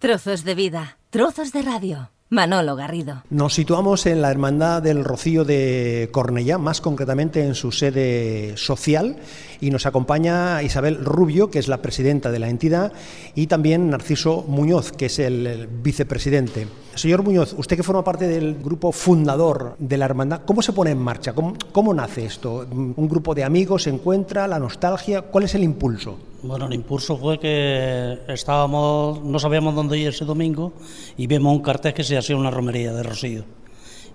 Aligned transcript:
Trozos 0.00 0.44
de 0.44 0.54
vida, 0.54 0.96
trozos 1.10 1.52
de 1.52 1.60
radio. 1.60 2.10
Manolo 2.30 2.76
Garrido. 2.76 3.24
Nos 3.30 3.54
situamos 3.54 4.06
en 4.06 4.22
la 4.22 4.30
Hermandad 4.30 4.80
del 4.80 5.02
Rocío 5.02 5.44
de 5.44 6.08
Cornellá, 6.12 6.56
más 6.56 6.80
concretamente 6.80 7.42
en 7.42 7.56
su 7.56 7.72
sede 7.72 8.56
social, 8.56 9.16
y 9.60 9.70
nos 9.70 9.86
acompaña 9.86 10.62
Isabel 10.62 11.04
Rubio, 11.04 11.50
que 11.50 11.58
es 11.58 11.66
la 11.66 11.82
presidenta 11.82 12.30
de 12.30 12.38
la 12.38 12.48
entidad, 12.48 12.92
y 13.34 13.48
también 13.48 13.90
Narciso 13.90 14.44
Muñoz, 14.46 14.92
que 14.92 15.06
es 15.06 15.18
el 15.18 15.66
vicepresidente. 15.82 16.68
Señor 16.98 17.22
Muñoz, 17.22 17.54
usted 17.56 17.76
que 17.76 17.84
forma 17.84 18.02
parte 18.02 18.26
del 18.26 18.56
grupo 18.56 18.90
fundador 18.90 19.76
de 19.78 19.96
la 19.96 20.04
hermandad, 20.04 20.40
¿cómo 20.44 20.62
se 20.62 20.72
pone 20.72 20.90
en 20.90 20.98
marcha? 20.98 21.32
¿Cómo, 21.32 21.94
nace 21.94 22.24
esto? 22.24 22.66
¿Un 22.68 23.08
grupo 23.08 23.36
de 23.36 23.44
amigos 23.44 23.84
se 23.84 23.90
encuentra? 23.90 24.48
¿La 24.48 24.58
nostalgia? 24.58 25.22
¿Cuál 25.22 25.44
es 25.44 25.54
el 25.54 25.62
impulso? 25.62 26.18
Bueno, 26.42 26.66
el 26.66 26.74
impulso 26.74 27.16
fue 27.16 27.38
que 27.38 28.18
estábamos, 28.26 29.22
no 29.22 29.38
sabíamos 29.38 29.76
dónde 29.76 29.96
ir 29.96 30.08
ese 30.08 30.24
domingo 30.24 30.72
y 31.16 31.28
vimos 31.28 31.52
un 31.52 31.62
cartel 31.62 31.94
que 31.94 32.02
se 32.02 32.18
hacía 32.18 32.36
una 32.36 32.50
romería 32.50 32.92
de 32.92 33.04
Rocío. 33.04 33.44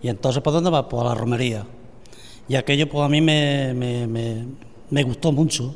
Y 0.02 0.10
entonces, 0.10 0.44
¿por 0.44 0.52
dónde 0.52 0.70
va? 0.70 0.90
Pues 0.90 1.02
a 1.04 1.06
la 1.06 1.16
romería. 1.16 1.66
Y 2.50 2.56
aquello, 2.56 2.90
pues 2.90 3.06
a 3.06 3.08
mí 3.08 3.22
me, 3.22 3.74
me, 3.74 4.46
me, 4.90 5.04
gustó 5.04 5.32
mucho. 5.32 5.74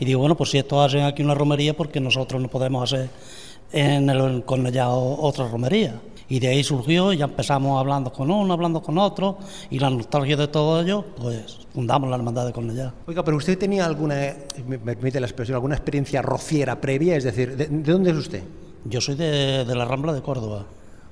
Y 0.00 0.06
digo, 0.06 0.20
bueno, 0.20 0.34
pues 0.34 0.48
si 0.48 0.56
esto 0.56 0.80
hacen 0.80 1.02
aquí 1.02 1.22
una 1.22 1.34
romería, 1.34 1.76
porque 1.76 2.00
nosotros 2.00 2.40
no 2.40 2.48
podemos 2.48 2.90
hacer 2.90 3.10
en 3.70 4.08
el 4.08 4.42
ya 4.72 4.88
otra 4.88 5.46
romería. 5.46 6.00
Y 6.28 6.40
de 6.40 6.48
ahí 6.48 6.62
surgió, 6.62 7.12
ya 7.12 7.24
empezamos 7.24 7.78
hablando 7.80 8.12
con 8.12 8.30
uno, 8.30 8.52
hablando 8.52 8.82
con 8.82 8.98
otro, 8.98 9.38
y 9.70 9.78
la 9.78 9.88
nostalgia 9.88 10.36
de 10.36 10.48
todo 10.48 10.80
ello, 10.80 11.04
pues 11.16 11.66
fundamos 11.72 12.10
la 12.10 12.16
Hermandad 12.16 12.46
de 12.46 12.52
Cornellá. 12.52 12.92
Oiga, 13.06 13.24
pero 13.24 13.36
usted 13.36 13.58
tenía 13.58 13.86
alguna, 13.86 14.34
me 14.66 14.78
permite 14.78 15.20
la 15.20 15.26
expresión, 15.26 15.54
alguna 15.54 15.76
experiencia 15.76 16.20
rociera 16.20 16.80
previa, 16.80 17.16
es 17.16 17.24
decir, 17.24 17.56
¿de, 17.56 17.66
dónde 17.68 18.10
es 18.10 18.16
usted? 18.16 18.42
Yo 18.84 19.00
soy 19.00 19.14
de, 19.14 19.64
de 19.64 19.74
la 19.74 19.84
Rambla 19.86 20.12
de 20.12 20.20
Córdoba. 20.20 20.66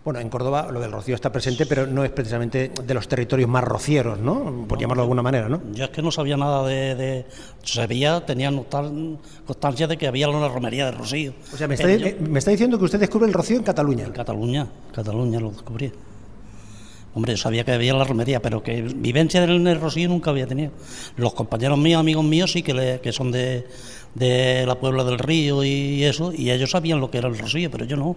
Bueno, 0.07 0.21
en 0.21 0.29
Córdoba 0.29 0.69
lo 0.71 0.79
del 0.79 0.93
rocío 0.93 1.17
está 1.17 1.33
presente, 1.33 1.67
pero 1.67 1.85
no 1.85 2.05
es 2.05 2.13
precisamente 2.13 2.71
de 2.81 2.95
los 2.95 3.09
territorios 3.09 3.51
más 3.51 3.65
rocieros, 3.65 4.21
¿no? 4.21 4.65
Por 4.69 4.79
llamarlo 4.79 5.03
de 5.03 5.07
alguna 5.07 5.23
manera, 5.23 5.49
¿no? 5.49 5.61
Yo 5.73 5.83
es 5.83 5.91
que 5.91 6.01
no 6.01 6.13
sabía 6.13 6.37
nada 6.37 6.65
de... 6.65 7.27
Sabía, 7.65 8.25
tenía 8.25 8.53
constancia 9.45 9.89
de 9.89 9.97
que 9.97 10.07
había 10.07 10.29
una 10.29 10.47
romería 10.47 10.85
de 10.85 10.93
rocío. 10.93 11.35
O 11.53 11.57
sea, 11.57 11.67
me 11.67 11.75
está, 11.75 11.89
me 12.21 12.39
está, 12.39 12.53
diciendo 12.53 12.79
que 12.79 12.85
usted 12.85 13.01
descubre 13.01 13.27
el 13.27 13.33
rocío 13.33 13.57
en 13.57 13.65
Cataluña. 13.65 14.05
En 14.05 14.13
Cataluña, 14.13 14.69
Cataluña 14.95 15.41
lo 15.41 15.51
descubrí. 15.51 15.93
Hombre, 17.15 17.33
yo 17.33 17.39
sabía 17.39 17.65
que 17.65 17.73
había 17.73 17.93
la 17.93 18.05
romería, 18.05 18.41
pero 18.41 18.63
que 18.63 18.83
vivencia 18.83 19.41
del 19.41 19.81
rocío 19.81 20.09
nunca 20.09 20.31
había 20.31 20.47
tenido. 20.47 20.71
Los 21.17 21.35
compañeros 21.35 21.79
míos, 21.79 21.99
amigos 21.99 22.25
míos, 22.25 22.53
sí 22.53 22.63
que, 22.63 23.01
que 23.03 23.13
son 23.13 23.33
de, 23.33 23.67
de 24.15 24.67
la 24.67 24.77
Puebla 24.77 25.03
del 25.03 25.19
Río 25.19 25.65
y 25.65 26.05
eso, 26.05 26.33
y 26.33 26.53
ellos 26.53 26.71
sabían 26.71 27.01
lo 27.01 27.11
que 27.11 27.19
era 27.19 27.27
el 27.27 27.37
rocío, 27.37 27.73
pero 27.73 27.85
yo 27.85 27.97
no. 27.97 28.15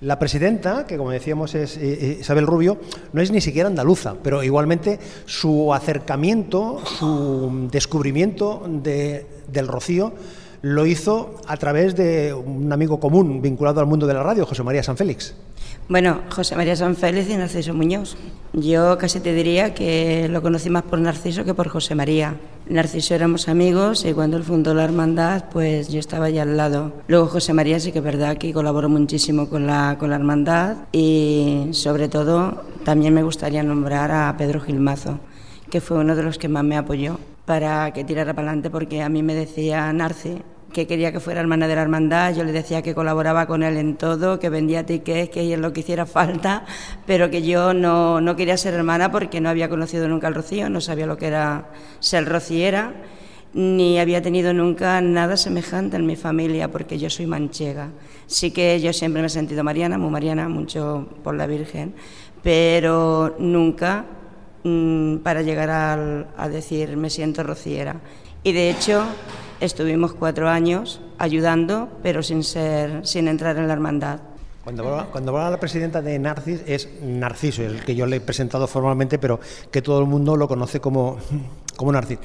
La 0.00 0.20
presidenta, 0.20 0.86
que 0.86 0.96
como 0.96 1.10
decíamos 1.10 1.56
es 1.56 1.76
eh, 1.76 1.80
eh, 1.82 2.16
Isabel 2.20 2.46
Rubio, 2.46 2.78
no 3.12 3.20
es 3.20 3.32
ni 3.32 3.40
siquiera 3.40 3.68
andaluza, 3.68 4.14
pero 4.22 4.44
igualmente 4.44 5.00
su 5.26 5.74
acercamiento, 5.74 6.80
su 6.84 7.68
descubrimiento 7.70 8.62
del 8.68 9.66
rocío 9.66 10.12
lo 10.62 10.86
hizo 10.86 11.40
a 11.48 11.56
través 11.56 11.96
de 11.96 12.32
un 12.32 12.72
amigo 12.72 13.00
común 13.00 13.42
vinculado 13.42 13.80
al 13.80 13.86
mundo 13.86 14.06
de 14.06 14.14
la 14.14 14.22
radio, 14.22 14.46
José 14.46 14.62
María 14.62 14.84
San 14.84 14.96
Félix. 14.96 15.34
Bueno, 15.88 16.20
José 16.28 16.54
María 16.54 16.76
San 16.76 16.96
Félix 16.96 17.30
y 17.30 17.36
Narciso 17.38 17.72
Muñoz. 17.72 18.14
Yo 18.52 18.98
casi 18.98 19.20
te 19.20 19.32
diría 19.32 19.72
que 19.72 20.28
lo 20.28 20.42
conocí 20.42 20.68
más 20.68 20.82
por 20.82 20.98
Narciso 20.98 21.46
que 21.46 21.54
por 21.54 21.68
José 21.68 21.94
María. 21.94 22.36
Narciso 22.68 23.14
éramos 23.14 23.48
amigos 23.48 24.04
y 24.04 24.12
cuando 24.12 24.36
él 24.36 24.42
fundó 24.42 24.74
la 24.74 24.84
hermandad, 24.84 25.46
pues 25.50 25.88
yo 25.88 25.98
estaba 25.98 26.26
allá 26.26 26.42
al 26.42 26.58
lado. 26.58 26.92
Luego 27.08 27.28
José 27.28 27.54
María 27.54 27.80
sí 27.80 27.90
que 27.90 28.00
es 28.00 28.04
verdad 28.04 28.36
que 28.36 28.52
colaboró 28.52 28.90
muchísimo 28.90 29.48
con 29.48 29.66
la, 29.66 29.96
con 29.98 30.10
la 30.10 30.16
hermandad 30.16 30.76
y 30.92 31.68
sobre 31.72 32.10
todo 32.10 32.64
también 32.84 33.14
me 33.14 33.22
gustaría 33.22 33.62
nombrar 33.62 34.10
a 34.10 34.36
Pedro 34.36 34.60
Gilmazo, 34.60 35.18
que 35.70 35.80
fue 35.80 35.96
uno 35.96 36.14
de 36.14 36.22
los 36.22 36.36
que 36.36 36.48
más 36.48 36.64
me 36.64 36.76
apoyó 36.76 37.18
para 37.46 37.94
que 37.94 38.04
tirara 38.04 38.34
para 38.34 38.48
adelante 38.48 38.68
porque 38.68 39.00
a 39.00 39.08
mí 39.08 39.22
me 39.22 39.34
decía 39.34 39.90
Narci 39.94 40.42
que 40.72 40.86
quería 40.86 41.12
que 41.12 41.20
fuera 41.20 41.40
hermana 41.40 41.66
de 41.66 41.74
la 41.74 41.82
hermandad, 41.82 42.34
yo 42.34 42.44
le 42.44 42.52
decía 42.52 42.82
que 42.82 42.94
colaboraba 42.94 43.46
con 43.46 43.62
él 43.62 43.76
en 43.76 43.96
todo, 43.96 44.38
que 44.38 44.48
vendía 44.48 44.84
tickets, 44.84 45.30
que 45.30 45.52
es 45.52 45.58
lo 45.58 45.72
que 45.72 45.80
hiciera 45.80 46.06
falta, 46.06 46.64
pero 47.06 47.30
que 47.30 47.42
yo 47.42 47.74
no, 47.74 48.20
no, 48.20 48.36
quería 48.36 48.56
ser 48.56 48.74
hermana 48.74 49.10
porque 49.10 49.40
no 49.40 49.48
había 49.48 49.68
conocido 49.68 50.08
nunca 50.08 50.26
al 50.26 50.34
Rocío, 50.34 50.68
no 50.68 50.80
sabía 50.80 51.06
lo 51.06 51.16
que 51.16 51.26
era 51.26 51.70
ser 52.00 52.28
rociera, 52.28 52.92
ni 53.54 53.98
había 53.98 54.20
tenido 54.20 54.52
nunca 54.52 55.00
nada 55.00 55.36
semejante 55.36 55.96
en 55.96 56.06
mi 56.06 56.16
familia, 56.16 56.70
porque 56.70 56.98
yo 56.98 57.08
soy 57.08 57.26
manchega. 57.26 57.88
Sí 58.26 58.50
que 58.50 58.80
yo 58.80 58.92
siempre 58.92 59.22
me 59.22 59.26
he 59.26 59.30
sentido 59.30 59.64
mariana, 59.64 59.96
muy 59.96 60.10
mariana, 60.10 60.48
mucho 60.48 61.08
por 61.24 61.34
la 61.34 61.46
Virgen, 61.46 61.94
pero 62.42 63.36
nunca 63.38 64.04
Mm, 64.64 65.18
para 65.18 65.42
llegar 65.42 65.70
a 65.70 66.48
decir 66.48 66.96
me 66.96 67.10
siento 67.10 67.42
rociera. 67.42 68.00
Y 68.42 68.52
de 68.52 68.70
hecho 68.70 69.04
estuvimos 69.60 70.14
cuatro 70.14 70.48
años 70.48 71.00
ayudando, 71.18 71.88
pero 72.02 72.22
sin, 72.22 72.44
ser, 72.44 73.06
sin 73.06 73.28
entrar 73.28 73.56
en 73.56 73.66
la 73.66 73.72
hermandad. 73.72 74.20
Cuando 74.62 74.86
habla, 74.86 75.06
cuando 75.10 75.32
la 75.32 75.58
presidenta 75.58 76.02
de 76.02 76.18
Narcis, 76.18 76.62
es 76.66 76.88
Narciso, 77.02 77.62
el 77.62 77.84
que 77.84 77.94
yo 77.94 78.06
le 78.06 78.16
he 78.16 78.20
presentado 78.20 78.66
formalmente, 78.66 79.18
pero 79.18 79.40
que 79.70 79.82
todo 79.82 80.00
el 80.00 80.06
mundo 80.06 80.36
lo 80.36 80.46
conoce 80.46 80.78
como, 80.80 81.16
como 81.76 81.92
Narcis. 81.92 82.18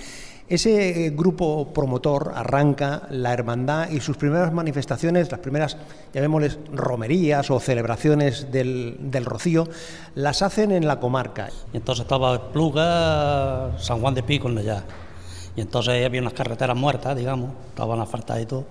Ese 0.50 1.06
eh, 1.06 1.10
grupo 1.12 1.74
promotor 1.74 2.34
arranca 2.36 3.08
la 3.10 3.32
hermandad 3.32 3.90
y 3.90 4.02
sus 4.02 4.18
primeras 4.18 4.52
manifestaciones, 4.52 5.32
las 5.32 5.40
primeras, 5.40 5.78
llamémosles, 6.14 6.60
romerías 6.74 7.50
o 7.50 7.62
celebraciones 7.62 8.52
del, 8.52 8.98
del 9.00 9.24
Rocío, 9.24 9.70
las 10.16 10.42
hacen 10.42 10.74
en 10.74 10.86
la 10.86 11.00
comarca. 11.00 11.50
Y 11.72 11.78
entonces 11.78 12.04
estaba 12.04 12.52
Pluga, 12.52 13.80
San 13.80 14.02
Juan 14.02 14.16
de 14.16 14.24
Pico, 14.24 14.50
allá. 14.50 14.84
Y 15.56 15.62
entonces 15.62 16.06
había 16.06 16.22
unas 16.22 16.34
carreteras 16.34 16.76
muertas, 16.76 17.16
digamos, 17.16 17.52
estaban 17.70 18.00
asfaltadas 18.00 18.44
y 18.44 18.46
todo. 18.46 18.66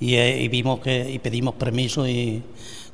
Y, 0.00 0.14
eh, 0.14 0.42
y 0.42 0.48
vimos 0.48 0.80
que, 0.80 1.10
y 1.10 1.18
pedimos 1.18 1.54
permiso 1.54 2.06
y 2.06 2.42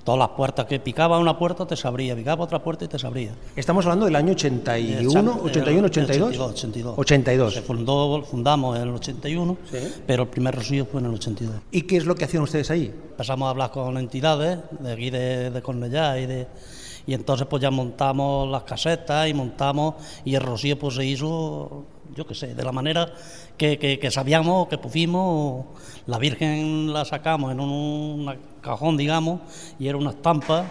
Todas 0.04 0.18
las 0.18 0.28
puertas 0.36 0.66
que 0.66 0.78
picaba 0.78 1.18
una 1.18 1.38
puerta 1.38 1.66
te 1.66 1.76
sabría, 1.76 2.14
picaba 2.14 2.44
otra 2.44 2.62
puerta 2.62 2.84
y 2.84 2.88
te 2.88 2.98
sabría. 2.98 3.34
Estamos 3.56 3.86
hablando 3.86 4.04
del 4.04 4.14
año 4.16 4.32
81, 4.32 5.40
81, 5.42 5.86
82. 5.86 6.38
82. 6.38 6.94
82. 6.98 7.54
Se 7.54 7.62
fundó, 7.62 8.22
fundamos 8.22 8.76
en 8.76 8.82
el 8.82 8.90
81, 8.90 9.56
pero 10.06 10.24
el 10.24 10.28
primer 10.28 10.54
rocío 10.54 10.84
fue 10.84 11.00
en 11.00 11.06
el 11.06 11.14
82. 11.14 11.56
¿Y 11.70 11.82
qué 11.82 11.96
es 11.96 12.04
lo 12.04 12.14
que 12.14 12.26
hacían 12.26 12.42
ustedes 12.42 12.70
ahí? 12.70 12.94
Empezamos 13.12 13.46
a 13.46 13.50
hablar 13.50 13.70
con 13.70 13.96
entidades 13.96 14.58
de 14.78 14.92
aquí 14.92 15.08
de, 15.08 15.50
de 15.50 15.62
Cornellá 15.62 16.18
y 16.18 16.26
de 16.26 16.46
y 17.06 17.12
entonces 17.12 17.46
pues 17.46 17.62
ya 17.62 17.70
montamos 17.70 18.50
las 18.50 18.62
casetas 18.62 19.28
y 19.28 19.34
montamos 19.34 19.94
y 20.24 20.34
el 20.34 20.40
rocío 20.40 20.78
pues 20.78 20.94
se 20.94 21.04
hizo 21.04 21.84
yo 22.14 22.26
qué 22.26 22.34
sé, 22.34 22.54
de 22.54 22.62
la 22.62 22.72
manera 22.72 23.12
que, 23.56 23.78
que, 23.78 24.10
sabíamos, 24.10 24.68
que 24.68 24.78
pusimos, 24.78 25.66
la 26.06 26.18
Virgen 26.18 26.92
la 26.92 27.04
sacamos 27.04 27.52
en 27.52 27.60
un 27.60 28.36
cajón, 28.60 28.96
digamos, 28.96 29.40
y 29.78 29.88
era 29.88 29.98
una 29.98 30.10
estampa, 30.10 30.66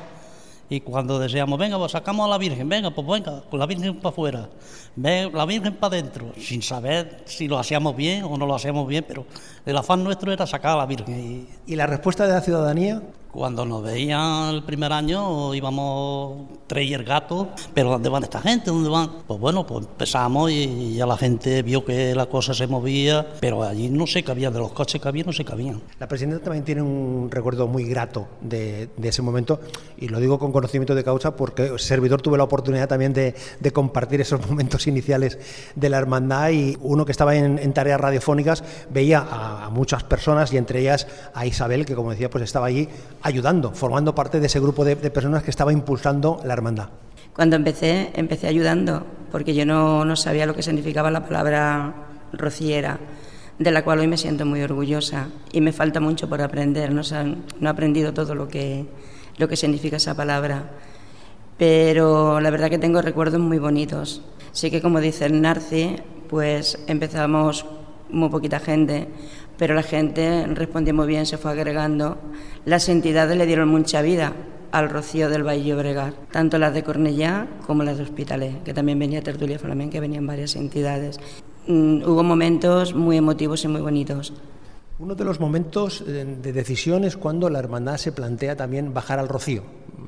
y 0.70 0.82
cuando 0.82 1.20
decíamos, 1.20 1.60
venga, 1.60 1.78
pues 1.78 1.92
sacamos 1.92 2.26
a 2.26 2.30
la 2.30 2.38
Virgen, 2.38 2.68
venga, 2.68 2.92
pues 2.92 3.06
venga, 3.06 3.42
con 3.50 3.60
la 3.60 3.66
Virgen 3.66 3.98
para 3.98 4.10
afuera, 4.10 4.50
la 4.96 5.46
Virgen 5.46 5.76
para 5.76 5.98
adentro, 5.98 6.34
sin 6.40 6.62
saber 6.62 7.24
si 7.26 7.48
lo 7.48 7.60
hacíamos 7.60 7.96
bien 7.96 8.24
o 8.24 8.38
no 8.38 8.46
lo 8.46 8.56
hacíamos 8.56 8.88
bien, 8.88 9.06
pero 9.08 9.26
el 9.66 9.78
afán 9.78 10.04
nuestro 10.04 10.32
era 10.32 10.48
sacar 10.48 10.72
a 10.72 10.78
la 10.78 10.86
Virgen. 10.86 11.48
¿Y 11.68 11.76
la 11.76 11.86
respuesta 11.86 12.26
de 12.26 12.34
la 12.34 12.42
ciudadanía? 12.42 13.02
Cuando 13.34 13.66
nos 13.66 13.82
veían 13.82 14.54
el 14.54 14.64
primer 14.64 14.94
año 14.94 15.56
íbamos 15.56 16.50
tres 16.68 16.86
y 16.86 16.94
el 16.94 17.04
gato, 17.04 17.50
pero 17.74 17.90
¿dónde 17.90 18.08
van 18.08 18.22
esta 18.22 18.40
gente? 18.40 18.70
¿Dónde 18.70 18.92
van? 18.92 19.10
Pues 19.26 19.40
bueno, 19.40 19.66
pues 19.66 19.88
empezamos 19.88 20.52
y 20.52 20.94
ya 20.94 21.08
la 21.08 21.18
gente 21.18 21.64
vio 21.64 21.84
que 21.84 22.14
la 22.14 22.28
cosa 22.28 22.54
se 22.54 22.68
movía, 22.68 23.26
pero 23.40 23.64
allí 23.64 23.90
no 23.90 24.06
se 24.06 24.24
cabían, 24.24 24.54
de 24.54 24.60
los 24.60 24.72
coches 24.72 25.02
que 25.02 25.08
había 25.08 25.24
no 25.24 25.34
se 25.34 25.44
cabían. 25.44 25.82
La 25.98 26.08
presidenta 26.08 26.44
también 26.44 26.64
tiene 26.64 26.84
un 26.84 27.28
recuerdo 27.32 27.68
muy 27.68 27.86
grato 27.86 28.28
de, 28.40 28.90
ese 29.02 29.24
momento 29.24 29.60
y 29.98 30.10
lo 30.10 30.20
digo 30.20 30.38
con 30.38 30.52
conocimiento 30.52 30.94
de 30.94 31.04
causa 31.04 31.36
porque 31.36 31.80
servidor 31.80 32.22
tuve 32.22 32.38
la 32.38 32.44
oportunidad 32.44 32.88
también 32.88 33.14
de, 33.14 33.34
compartir 33.74 34.22
esos 34.22 34.48
momentos 34.48 34.86
iniciales 34.86 35.40
de 35.76 35.90
la 35.90 35.98
hermandad 35.98 36.52
y 36.52 36.78
uno 36.82 37.04
que 37.04 37.12
estaba 37.12 37.36
en, 37.36 37.74
tareas 37.74 38.00
radiofónicas 38.00 38.64
veía 38.92 39.26
a 39.28 39.72
muchas 39.72 40.04
personas 40.04 40.54
y 40.54 40.58
entre 40.58 40.82
ellas 40.82 41.08
a 41.34 41.48
Isabel 41.48 41.88
que 41.88 41.96
como 41.96 42.12
decía 42.12 42.30
pues 42.30 42.44
estaba 42.44 42.68
allí 42.68 42.88
ayudando, 43.24 43.72
formando 43.72 44.14
parte 44.14 44.40
de 44.40 44.48
ese 44.48 44.60
grupo 44.60 44.86
de, 44.86 44.96
personas 44.96 45.44
que 45.44 45.50
estaba 45.50 45.74
impulsando 45.74 46.40
la 46.44 46.54
hermandad. 46.54 46.90
Cuando 47.34 47.56
empecé, 47.56 48.12
empecé 48.16 48.48
ayudando, 48.48 49.06
porque 49.32 49.56
yo 49.56 49.66
no, 49.66 50.06
no 50.06 50.16
sabía 50.16 50.46
lo 50.46 50.54
que 50.54 50.62
significaba 50.62 51.10
la 51.10 51.26
palabra 51.26 51.96
rociera, 52.34 53.00
de 53.58 53.72
la 53.72 53.84
cual 53.84 54.00
hoy 54.00 54.08
me 54.08 54.18
siento 54.18 54.46
muy 54.46 54.62
orgullosa 54.62 55.30
y 55.52 55.62
me 55.62 55.72
falta 55.72 56.00
mucho 56.00 56.28
por 56.28 56.42
aprender, 56.42 56.92
no, 56.92 57.02
no 57.60 57.68
he 57.68 57.72
aprendido 57.72 58.14
todo 58.14 58.36
lo 58.36 58.48
que, 58.48 58.86
lo 59.38 59.48
que 59.48 59.56
significa 59.56 59.98
esa 59.98 60.16
palabra, 60.16 60.72
pero 61.58 62.42
la 62.42 62.50
verdad 62.50 62.70
que 62.70 62.78
tengo 62.78 63.02
recuerdos 63.02 63.40
muy 63.40 63.58
bonitos. 63.58 64.22
Sí 64.52 64.70
que 64.70 64.82
como 64.82 65.00
dice 65.00 65.26
el 65.26 65.42
Narci, 65.42 65.96
pues 66.30 66.78
empezamos 66.88 67.66
muy 68.10 68.30
poquita 68.30 68.60
gente, 68.60 69.08
pero 69.64 69.76
la 69.76 69.84
gente 69.84 70.46
respondió 70.48 70.94
muy 70.94 71.08
bien, 71.08 71.26
se 71.26 71.38
fue 71.38 71.52
agregando. 71.52 72.18
Las 72.66 72.90
entidades 72.90 73.38
le 73.38 73.46
dieron 73.46 73.70
mucha 73.70 74.02
vida 74.02 74.34
al 74.74 74.90
Rocío 74.90 75.30
del 75.30 75.48
Valle 75.48 75.64
Llobregat, 75.64 76.14
tanto 76.34 76.58
las 76.58 76.74
de 76.74 76.84
Cornellá 76.84 77.48
como 77.66 77.84
las 77.84 77.96
de 77.96 78.04
Hospitalet, 78.04 78.62
que 78.64 78.74
también 78.74 79.00
venía 79.00 79.22
Tertulia 79.22 79.58
Flamenca, 79.58 80.02
venían 80.02 80.28
varias 80.28 80.58
entidades. 80.58 81.18
Mm, 81.68 82.04
hubo 82.04 82.24
momentos 82.24 82.94
muy 82.94 83.16
emotivos 83.16 83.64
y 83.64 83.70
muy 83.70 83.80
bonitos. 83.80 84.34
Uno 85.04 85.16
de 85.16 85.26
los 85.26 85.42
momentos 85.42 86.02
eh, 86.08 86.24
de 86.42 86.54
decisión 86.54 87.04
es 87.04 87.18
cuando 87.18 87.50
la 87.50 87.60
hermandad 87.60 87.98
se 87.98 88.14
plantea 88.14 88.56
también 88.56 88.94
bajar 88.94 89.20
al 89.20 89.28
rocío. 89.28 89.62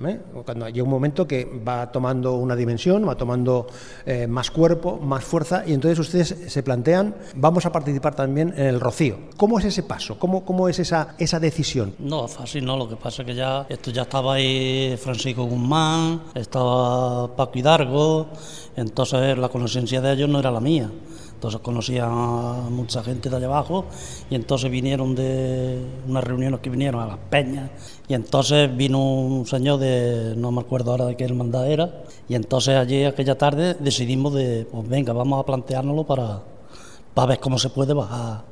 ¿eh? 0.08 0.22
Cuando 0.46 0.64
hay 0.64 0.80
un 0.80 0.90
momento 0.90 1.28
que 1.28 1.44
va 1.68 1.92
tomando 1.92 2.36
una 2.36 2.56
dimensión, 2.56 3.06
va 3.06 3.16
tomando 3.16 3.68
eh, 4.06 4.26
más 4.26 4.52
cuerpo, 4.52 4.98
más 4.98 5.26
fuerza, 5.26 5.64
y 5.68 5.74
entonces 5.74 6.00
ustedes 6.00 6.46
se 6.48 6.64
plantean, 6.64 7.14
vamos 7.36 7.66
a 7.66 7.74
participar 7.74 8.16
también 8.16 8.54
en 8.56 8.68
el 8.68 8.80
rocío. 8.80 9.18
¿Cómo 9.36 9.60
es 9.60 9.66
ese 9.66 9.84
paso? 9.84 10.18
¿Cómo, 10.18 10.46
cómo 10.46 10.70
es 10.70 10.80
esa, 10.80 11.16
esa 11.18 11.42
decisión? 11.42 11.94
No, 12.00 12.26
fácil 12.30 12.64
no, 12.64 12.78
lo 12.78 12.88
que 12.88 12.96
pasa 12.96 13.24
es 13.24 13.26
que 13.26 13.36
ya, 13.36 13.66
esto 13.68 13.92
ya 13.92 14.04
estaba 14.04 14.36
ahí 14.36 14.96
Francisco 14.98 15.44
Guzmán, 15.44 16.22
estaba 16.36 17.36
Paco 17.36 17.60
Hidalgo, 17.60 18.30
entonces 18.78 19.38
la 19.38 19.50
conciencia 19.50 20.00
de 20.00 20.14
ellos 20.14 20.30
no 20.30 20.40
era 20.40 20.52
la 20.52 20.62
mía. 20.62 20.90
Entonces 21.36 21.60
conocía 21.60 22.06
a 22.06 22.70
mucha 22.70 23.04
gente 23.04 23.30
de 23.30 23.36
allá 23.36 23.46
abajo 23.46 23.86
y 24.30 24.36
entonces 24.36 24.72
vinieron 24.72 25.16
de 25.16 25.86
unas 26.08 26.24
reuniones 26.24 26.62
que 26.62 26.70
vinieron 26.70 27.02
a 27.02 27.08
las 27.08 27.18
peñas. 27.30 27.70
Y 28.08 28.14
entonces 28.14 28.76
vino 28.76 29.00
un 29.00 29.46
señor 29.46 29.80
de, 29.80 30.34
no 30.38 30.52
me 30.52 30.62
acuerdo 30.62 30.92
ahora 30.92 31.06
de 31.06 31.18
qué 31.18 31.26
hermandad 31.26 31.70
era, 31.70 32.04
y 32.30 32.36
entonces 32.36 32.76
allí 32.78 33.04
aquella 33.04 33.38
tarde 33.38 33.76
decidimos 33.76 34.34
de, 34.34 34.66
pues 34.72 34.88
venga, 34.88 35.14
vamos 35.14 35.40
a 35.40 35.46
planteárnoslo 35.46 36.06
para, 36.06 36.42
para 37.14 37.28
ver 37.28 37.40
cómo 37.40 37.60
se 37.60 37.70
puede 37.70 37.94
bajar 37.94 38.44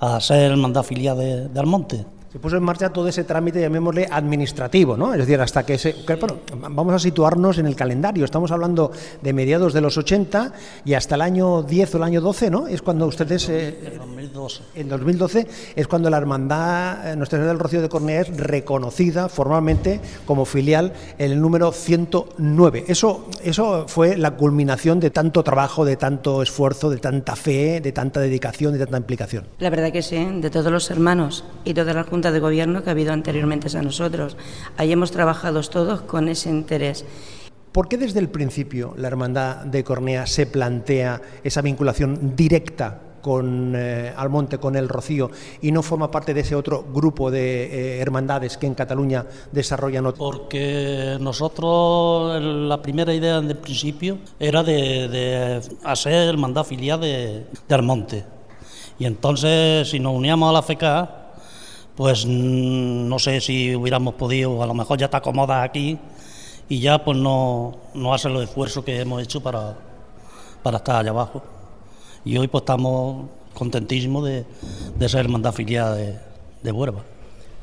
a 0.00 0.20
ser 0.20 0.50
hermandad 0.52 0.82
filial 0.82 1.18
de, 1.18 1.48
de 1.48 1.60
Almonte 1.60 2.06
se 2.32 2.38
puso 2.38 2.56
en 2.56 2.62
marcha 2.62 2.90
todo 2.90 3.08
ese 3.08 3.24
trámite, 3.24 3.60
llamémosle 3.60 4.06
administrativo, 4.08 4.96
¿no? 4.96 5.12
Es 5.12 5.18
decir, 5.18 5.40
hasta 5.40 5.66
que 5.66 5.76
se. 5.78 5.96
bueno, 6.06 6.38
vamos 6.70 6.94
a 6.94 6.98
situarnos 7.00 7.58
en 7.58 7.66
el 7.66 7.74
calendario. 7.74 8.24
Estamos 8.24 8.52
hablando 8.52 8.92
de 9.20 9.32
mediados 9.32 9.72
de 9.72 9.80
los 9.80 9.98
80 9.98 10.52
y 10.84 10.94
hasta 10.94 11.16
el 11.16 11.22
año 11.22 11.62
10 11.64 11.94
o 11.94 11.96
el 11.98 12.04
año 12.04 12.20
12, 12.20 12.50
¿no? 12.50 12.68
Es 12.68 12.82
cuando 12.82 13.06
ustedes. 13.06 13.48
Eh, 13.48 13.94
en 13.94 13.98
2012. 13.98 14.62
En 14.76 14.88
2012 14.88 15.46
es 15.74 15.88
cuando 15.88 16.08
la 16.08 16.18
Hermandad 16.18 17.10
eh, 17.10 17.16
Nuestra 17.16 17.38
Señora 17.38 17.52
del 17.52 17.58
Rocío 17.58 17.82
de 17.82 17.88
Cornea 17.88 18.20
es 18.20 18.36
reconocida 18.36 19.28
formalmente 19.28 20.00
como 20.24 20.44
filial 20.44 20.92
en 21.18 21.32
el 21.32 21.40
número 21.40 21.72
109. 21.72 22.84
Eso, 22.86 23.26
eso 23.42 23.86
fue 23.88 24.16
la 24.16 24.36
culminación 24.36 25.00
de 25.00 25.10
tanto 25.10 25.42
trabajo, 25.42 25.84
de 25.84 25.96
tanto 25.96 26.42
esfuerzo, 26.42 26.90
de 26.90 26.98
tanta 26.98 27.34
fe, 27.34 27.80
de 27.80 27.90
tanta 27.90 28.20
dedicación, 28.20 28.74
de 28.74 28.78
tanta 28.78 28.98
implicación. 28.98 29.46
La 29.58 29.70
verdad 29.70 29.90
que 29.90 30.02
sí, 30.02 30.16
de 30.16 30.50
todos 30.50 30.70
los 30.70 30.92
hermanos 30.92 31.44
y 31.64 31.74
todas 31.74 31.96
las 31.96 32.06
de 32.20 32.40
Gobierno 32.40 32.82
que 32.82 32.90
ha 32.90 32.92
habido 32.92 33.12
anteriormente 33.12 33.74
a 33.76 33.82
nosotros. 33.82 34.36
Ahí 34.76 34.92
hemos 34.92 35.10
trabajado 35.10 35.62
todos 35.62 36.02
con 36.02 36.28
ese 36.28 36.50
interés. 36.50 37.04
¿Por 37.72 37.88
qué 37.88 37.96
desde 37.96 38.18
el 38.18 38.28
principio 38.28 38.94
la 38.96 39.08
Hermandad 39.08 39.64
de 39.64 39.84
Cornea 39.84 40.26
se 40.26 40.46
plantea 40.46 41.22
esa 41.44 41.62
vinculación 41.62 42.34
directa 42.36 43.00
con 43.20 43.74
eh, 43.76 44.12
Almonte, 44.16 44.58
con 44.58 44.76
el 44.76 44.88
Rocío, 44.88 45.30
y 45.60 45.70
no 45.70 45.82
forma 45.82 46.10
parte 46.10 46.34
de 46.34 46.40
ese 46.40 46.54
otro 46.54 46.84
grupo 46.92 47.30
de 47.30 47.64
eh, 47.64 48.00
hermandades 48.00 48.56
que 48.56 48.66
en 48.66 48.74
Cataluña 48.74 49.26
desarrollan? 49.52 50.12
Porque 50.16 51.16
nosotros, 51.20 52.42
la 52.42 52.82
primera 52.82 53.14
idea 53.14 53.38
en 53.38 53.50
el 53.50 53.56
principio 53.56 54.18
era 54.38 54.62
de, 54.62 55.60
hacer 55.84 56.28
hermandad 56.28 56.64
filial 56.64 57.00
de, 57.00 57.46
de 57.68 57.74
Almonte. 57.74 58.24
Y 58.98 59.06
entonces, 59.06 59.88
si 59.88 60.00
nos 60.00 60.14
uníamos 60.14 60.50
a 60.50 60.52
la 60.52 60.62
FECA, 60.62 61.19
pues 61.96 62.26
no 62.26 63.18
sé 63.18 63.40
si 63.40 63.74
hubiéramos 63.74 64.14
podido, 64.14 64.62
a 64.62 64.66
lo 64.66 64.74
mejor 64.74 64.98
ya 64.98 65.06
está 65.06 65.20
cómoda 65.20 65.62
aquí 65.62 65.98
y 66.68 66.80
ya 66.80 67.04
pues 67.04 67.18
no, 67.18 67.78
no 67.94 68.14
hace 68.14 68.28
los 68.28 68.44
esfuerzos 68.44 68.84
que 68.84 69.00
hemos 69.00 69.22
hecho 69.22 69.42
para, 69.42 69.76
para 70.62 70.78
estar 70.78 70.96
allá 70.96 71.10
abajo. 71.10 71.42
Y 72.24 72.36
hoy 72.36 72.48
pues 72.48 72.62
estamos 72.62 73.28
contentísimos 73.54 74.24
de, 74.24 74.44
de 74.98 75.08
ser 75.08 75.20
hermandad 75.20 75.52
filial 75.52 75.96
de, 75.96 76.18
de 76.62 76.72
Huerva. 76.72 77.02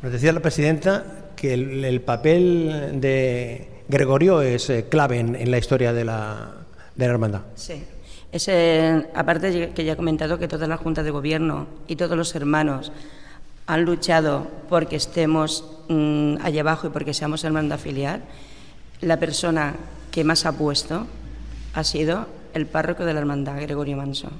Nos 0.01 0.12
decía 0.12 0.31
la 0.31 0.41
presidenta 0.41 1.31
que 1.35 1.53
el, 1.53 2.01
papel 2.01 3.00
de 3.00 3.83
Gregorio 3.88 4.41
es 4.41 4.69
eh, 4.69 4.85
clave 4.89 5.19
en, 5.19 5.51
la 5.51 5.57
historia 5.57 5.94
de 5.94 6.03
la, 6.03 6.51
de 6.95 7.06
la 7.06 7.13
hermandad. 7.13 7.41
Sí. 7.56 7.83
Ese, 8.31 9.07
aparte 9.15 9.71
que 9.73 9.85
ya 9.85 9.94
he 9.94 9.95
comentado 9.95 10.38
que 10.38 10.47
toda 10.47 10.68
la 10.68 10.75
Junta 10.77 11.01
de 11.01 11.12
Gobierno 11.12 11.68
y 11.88 11.95
todos 11.95 12.18
los 12.18 12.35
hermanos 12.35 12.91
han 13.68 13.84
luchado 13.84 14.48
porque 14.69 14.96
estemos 14.96 15.66
mm, 15.90 16.38
allá 16.42 16.62
abajo 16.62 16.88
y 16.88 16.90
porque 16.90 17.14
seamos 17.14 17.44
hermandad 17.44 17.78
filial, 17.78 18.24
la 19.02 19.19
persona 19.19 19.75
que 20.10 20.24
más 20.24 20.46
ha 20.46 20.54
puesto 20.54 21.06
ha 21.74 21.84
sido 21.84 22.25
el 22.54 22.66
párroco 22.66 23.06
de 23.06 23.14
la 23.14 23.19
hermandad, 23.19 23.62
Gregorio 23.62 23.98
Manso. 23.98 24.31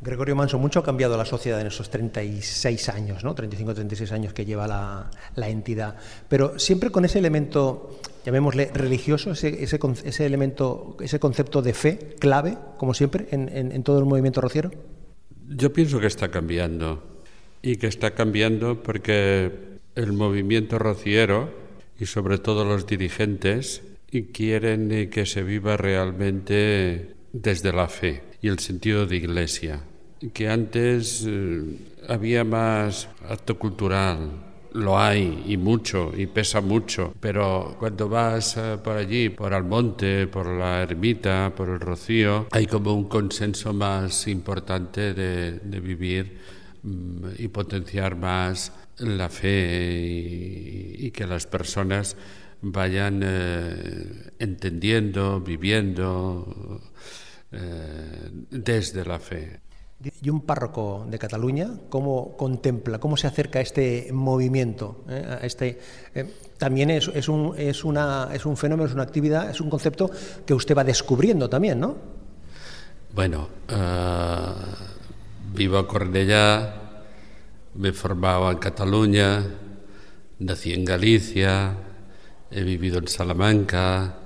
Gregorio 0.00 0.36
Manso, 0.36 0.58
mucho 0.58 0.80
ha 0.80 0.84
cambiado 0.84 1.16
la 1.16 1.24
sociedad 1.24 1.60
en 1.60 1.66
esos 1.66 1.90
36 1.90 2.88
años, 2.90 3.24
¿no? 3.24 3.34
35, 3.34 3.74
36 3.74 4.12
años 4.12 4.32
que 4.32 4.44
lleva 4.44 4.66
la, 4.68 5.48
entidad, 5.48 5.96
pero 6.28 6.58
siempre 6.58 6.90
con 6.90 7.04
ese 7.04 7.18
elemento, 7.18 7.98
llamémosle 8.24 8.70
religioso, 8.72 9.32
ese, 9.32 9.62
ese, 9.62 10.26
elemento, 10.26 10.96
ese 11.00 11.18
concepto 11.18 11.62
de 11.62 11.74
fe 11.74 12.14
clave, 12.20 12.56
como 12.76 12.94
siempre, 12.94 13.26
en, 13.32 13.48
en 13.72 13.82
todo 13.82 13.98
el 13.98 14.04
movimiento 14.04 14.40
rociero. 14.40 14.70
Yo 15.48 15.72
pienso 15.72 15.98
que 15.98 16.06
está 16.06 16.30
cambiando 16.30 17.15
y 17.62 17.76
que 17.76 17.86
está 17.86 18.14
cambiando 18.14 18.82
porque 18.82 19.52
el 19.94 20.12
movimiento 20.12 20.78
rociero 20.78 21.50
y 21.98 22.06
sobre 22.06 22.38
todo 22.38 22.64
los 22.64 22.86
dirigentes 22.86 23.82
quieren 24.24 25.10
que 25.10 25.26
se 25.26 25.42
viva 25.42 25.76
realmente 25.76 27.14
desde 27.32 27.72
la 27.72 27.88
fe 27.88 28.22
y 28.40 28.48
el 28.48 28.58
sentido 28.58 29.06
de 29.06 29.16
iglesia, 29.16 29.80
que 30.32 30.48
antes 30.48 31.24
eh, 31.26 31.62
había 32.08 32.44
más 32.44 33.08
acto 33.28 33.58
cultural, 33.58 34.44
lo 34.72 34.98
hay 34.98 35.44
y 35.46 35.56
mucho 35.56 36.12
y 36.16 36.26
pesa 36.26 36.60
mucho, 36.60 37.14
pero 37.18 37.76
cuando 37.78 38.08
vas 38.08 38.56
eh, 38.56 38.78
por 38.82 38.96
allí, 38.96 39.30
por 39.30 39.52
Almonte, 39.52 40.26
por 40.26 40.46
la 40.46 40.82
ermita, 40.82 41.52
por 41.56 41.68
el 41.68 41.80
Rocío, 41.80 42.46
hay 42.50 42.66
como 42.66 42.94
un 42.94 43.08
consenso 43.08 43.72
más 43.72 44.28
importante 44.28 45.14
de, 45.14 45.52
de 45.58 45.80
vivir 45.80 46.55
y 47.38 47.48
potenciar 47.48 48.16
más 48.16 48.72
la 48.98 49.28
fe 49.28 50.94
y, 50.98 51.10
que 51.10 51.26
las 51.26 51.46
personas 51.46 52.16
vayan 52.62 53.20
eh, 53.24 54.30
entendiendo, 54.38 55.40
viviendo 55.40 56.80
eh, 57.52 58.30
desde 58.50 59.04
la 59.04 59.18
fe. 59.18 59.60
Y 60.22 60.28
un 60.28 60.42
párroco 60.42 61.06
de 61.08 61.18
Cataluña, 61.18 61.70
¿cómo 61.88 62.36
contempla, 62.36 62.98
cómo 62.98 63.16
se 63.16 63.26
acerca 63.26 63.60
a 63.60 63.62
este 63.62 64.10
movimiento? 64.12 65.04
Eh? 65.08 65.38
A 65.40 65.46
este, 65.46 65.78
también 66.58 66.90
es, 66.90 67.08
es, 67.14 67.28
un, 67.28 67.54
es, 67.56 67.82
una, 67.82 68.28
es 68.32 68.44
un 68.44 68.56
fenómeno, 68.56 68.86
es 68.86 68.94
una 68.94 69.04
actividad, 69.04 69.50
es 69.50 69.60
un 69.60 69.70
concepto 69.70 70.10
que 70.44 70.52
usted 70.52 70.76
va 70.76 70.84
descubriendo 70.84 71.48
también, 71.48 71.80
¿no? 71.80 71.96
Bueno, 73.14 73.48
Vivo 75.56 75.78
a 75.78 75.88
Cornellá, 75.88 76.74
me 77.76 77.94
formaba 77.94 78.52
en 78.52 78.58
Cataluña, 78.58 79.42
nací 80.38 80.74
en 80.74 80.84
Galicia, 80.84 81.78
he 82.50 82.62
vivido 82.62 82.98
en 82.98 83.08
Salamanca, 83.08 84.16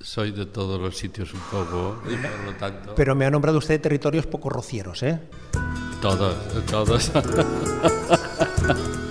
soy 0.00 0.32
de 0.32 0.46
todos 0.46 0.80
los 0.80 0.98
sitios 0.98 1.32
un 1.32 1.40
poco, 1.42 2.02
y 2.10 2.16
por 2.16 2.44
lo 2.44 2.52
tanto... 2.58 2.96
Pero 2.96 3.14
me 3.14 3.24
ha 3.24 3.30
nombrado 3.30 3.58
usted 3.58 3.80
territorios 3.80 4.26
poco 4.26 4.50
rocieros, 4.50 5.04
¿eh? 5.04 5.20
Todos, 6.00 6.34
todos. 6.66 7.12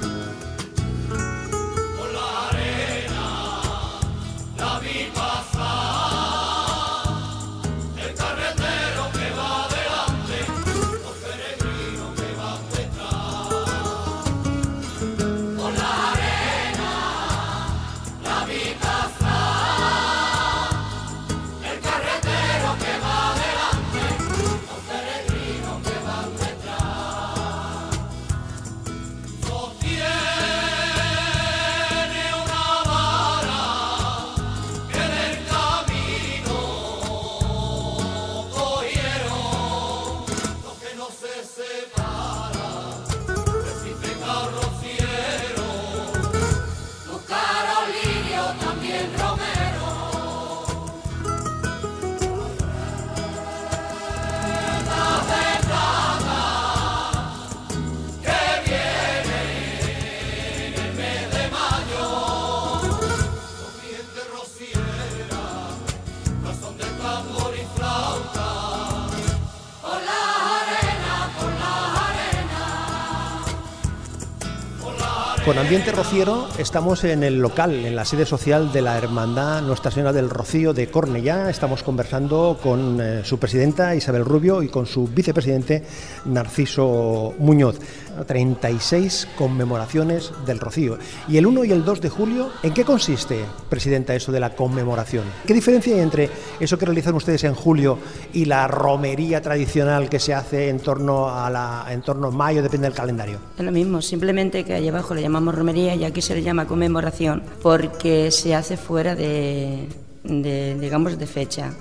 Con 75.45 75.57
ambiente 75.57 75.91
rociero 75.91 76.47
estamos 76.59 77.03
en 77.03 77.23
el 77.23 77.39
local, 77.39 77.83
en 77.83 77.95
la 77.95 78.05
sede 78.05 78.27
social 78.27 78.71
de 78.71 78.83
la 78.83 78.95
Hermandad 78.95 79.63
Nuestra 79.63 79.89
Señora 79.89 80.13
del 80.13 80.29
Rocío 80.29 80.71
de 80.71 80.91
Cornellá. 80.91 81.49
Estamos 81.49 81.81
conversando 81.81 82.59
con 82.61 83.01
eh, 83.01 83.21
su 83.25 83.39
presidenta 83.39 83.95
Isabel 83.95 84.23
Rubio 84.23 84.61
y 84.61 84.69
con 84.69 84.85
su 84.85 85.07
vicepresidente 85.07 85.83
Narciso 86.25 87.33
Muñoz. 87.39 87.79
36 88.27 89.27
conmemoraciones 89.37 90.31
del 90.45 90.59
Rocío. 90.59 90.97
¿Y 91.27 91.37
el 91.37 91.45
1 91.45 91.65
y 91.65 91.71
el 91.71 91.85
2 91.85 92.01
de 92.01 92.09
julio, 92.09 92.49
en 92.63 92.73
qué 92.73 92.83
consiste, 92.83 93.45
presidenta, 93.69 94.15
eso 94.15 94.31
de 94.31 94.39
la 94.39 94.55
conmemoración? 94.55 95.23
¿Qué 95.45 95.53
diferencia 95.53 95.95
hay 95.95 96.01
entre 96.01 96.29
eso 96.59 96.77
que 96.77 96.85
realizan 96.85 97.15
ustedes 97.15 97.43
en 97.43 97.55
julio 97.55 97.97
y 98.33 98.45
la 98.45 98.67
romería 98.67 99.41
tradicional 99.41 100.09
que 100.09 100.19
se 100.19 100.33
hace 100.33 100.69
en 100.69 100.79
torno 100.79 101.29
a 101.29 101.49
la 101.49 101.85
en 101.89 102.01
torno 102.01 102.27
a 102.27 102.31
mayo, 102.31 102.61
depende 102.61 102.87
del 102.87 102.95
calendario? 102.95 103.39
Es 103.57 103.63
lo 103.63 103.71
mismo, 103.71 104.01
simplemente 104.01 104.63
que 104.63 104.73
allá 104.73 104.91
abajo 104.91 105.13
le 105.13 105.21
llamamos 105.21 105.55
romería 105.55 105.95
y 105.95 106.03
aquí 106.03 106.21
se 106.21 106.35
le 106.35 106.43
llama 106.43 106.67
conmemoración 106.67 107.43
porque 107.61 108.31
se 108.31 108.55
hace 108.55 108.77
fuera 108.77 109.15
de, 109.15 109.87
de 110.23 110.77
digamos, 110.79 111.17
de 111.17 111.27
fecha. 111.27 111.73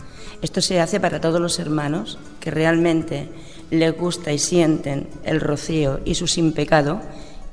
Esto 0.43 0.61
se 0.63 0.81
hace 0.81 1.01
para 1.01 1.21
todos 1.21 1.41
los 1.41 1.59
hermanos 1.59 2.19
que 2.41 2.51
realmente 2.51 3.29
les 3.71 3.97
gusta 3.97 4.33
y 4.33 4.39
sienten 4.39 5.09
el 5.25 5.41
rocío 5.41 6.01
y 6.05 6.15
su 6.15 6.27
sin 6.27 6.53
pecado 6.53 7.01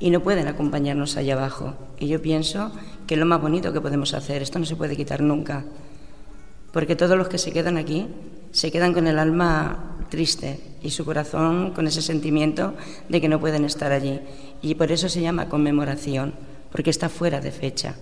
y 0.00 0.10
no 0.10 0.20
pueden 0.20 0.48
acompañarnos 0.48 1.16
allá 1.16 1.34
abajo. 1.34 1.74
Y 1.98 2.08
yo 2.08 2.20
pienso 2.20 2.72
que 3.06 3.16
lo 3.16 3.26
más 3.26 3.40
bonito 3.40 3.72
que 3.72 3.80
podemos 3.80 4.14
hacer, 4.14 4.42
esto 4.42 4.58
no 4.58 4.66
se 4.66 4.76
puede 4.76 4.96
quitar 4.96 5.20
nunca, 5.20 5.64
porque 6.72 6.96
todos 6.96 7.16
los 7.16 7.28
que 7.28 7.38
se 7.38 7.52
quedan 7.52 7.76
aquí 7.76 8.06
se 8.50 8.70
quedan 8.70 8.94
con 8.94 9.06
el 9.06 9.18
alma 9.18 9.96
triste 10.10 10.58
y 10.82 10.90
su 10.90 11.04
corazón 11.04 11.72
con 11.72 11.86
ese 11.86 12.02
sentimiento 12.02 12.74
de 13.08 13.20
que 13.20 13.28
no 13.28 13.40
pueden 13.40 13.64
estar 13.64 13.92
allí. 13.92 14.20
Y 14.62 14.74
por 14.74 14.90
eso 14.90 15.08
se 15.08 15.20
llama 15.20 15.48
conmemoración, 15.48 16.34
porque 16.72 16.90
está 16.90 17.08
fuera 17.08 17.40
de 17.40 17.52
fecha. 17.52 17.94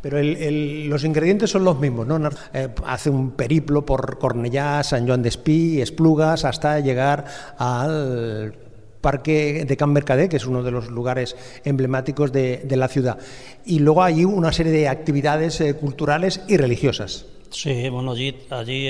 Pero 0.00 0.18
el, 0.18 0.36
el, 0.36 0.88
los 0.88 1.04
ingredientes 1.04 1.50
son 1.50 1.64
los 1.64 1.78
mismos, 1.78 2.06
¿no? 2.06 2.30
Eh, 2.54 2.68
hace 2.86 3.10
un 3.10 3.32
periplo 3.32 3.84
por 3.84 4.18
Cornellá, 4.18 4.82
San 4.84 5.06
Joan 5.06 5.22
de 5.22 5.28
Espí, 5.28 5.80
Esplugas, 5.80 6.44
hasta 6.44 6.78
llegar 6.80 7.24
al 7.58 8.54
Parque 9.00 9.64
de 9.66 9.76
Can 9.76 9.92
Mercader, 9.92 10.28
que 10.28 10.36
es 10.36 10.46
uno 10.46 10.62
de 10.62 10.70
los 10.70 10.88
lugares 10.88 11.36
emblemáticos 11.64 12.30
de, 12.32 12.58
de 12.58 12.76
la 12.76 12.88
ciudad. 12.88 13.18
Y 13.64 13.80
luego 13.80 14.02
hay 14.02 14.24
una 14.24 14.52
serie 14.52 14.72
de 14.72 14.88
actividades 14.88 15.60
eh, 15.60 15.74
culturales 15.74 16.42
y 16.48 16.56
religiosas. 16.56 17.26
Sí, 17.50 17.88
bueno, 17.88 18.12
allí, 18.12 18.36
allí 18.50 18.88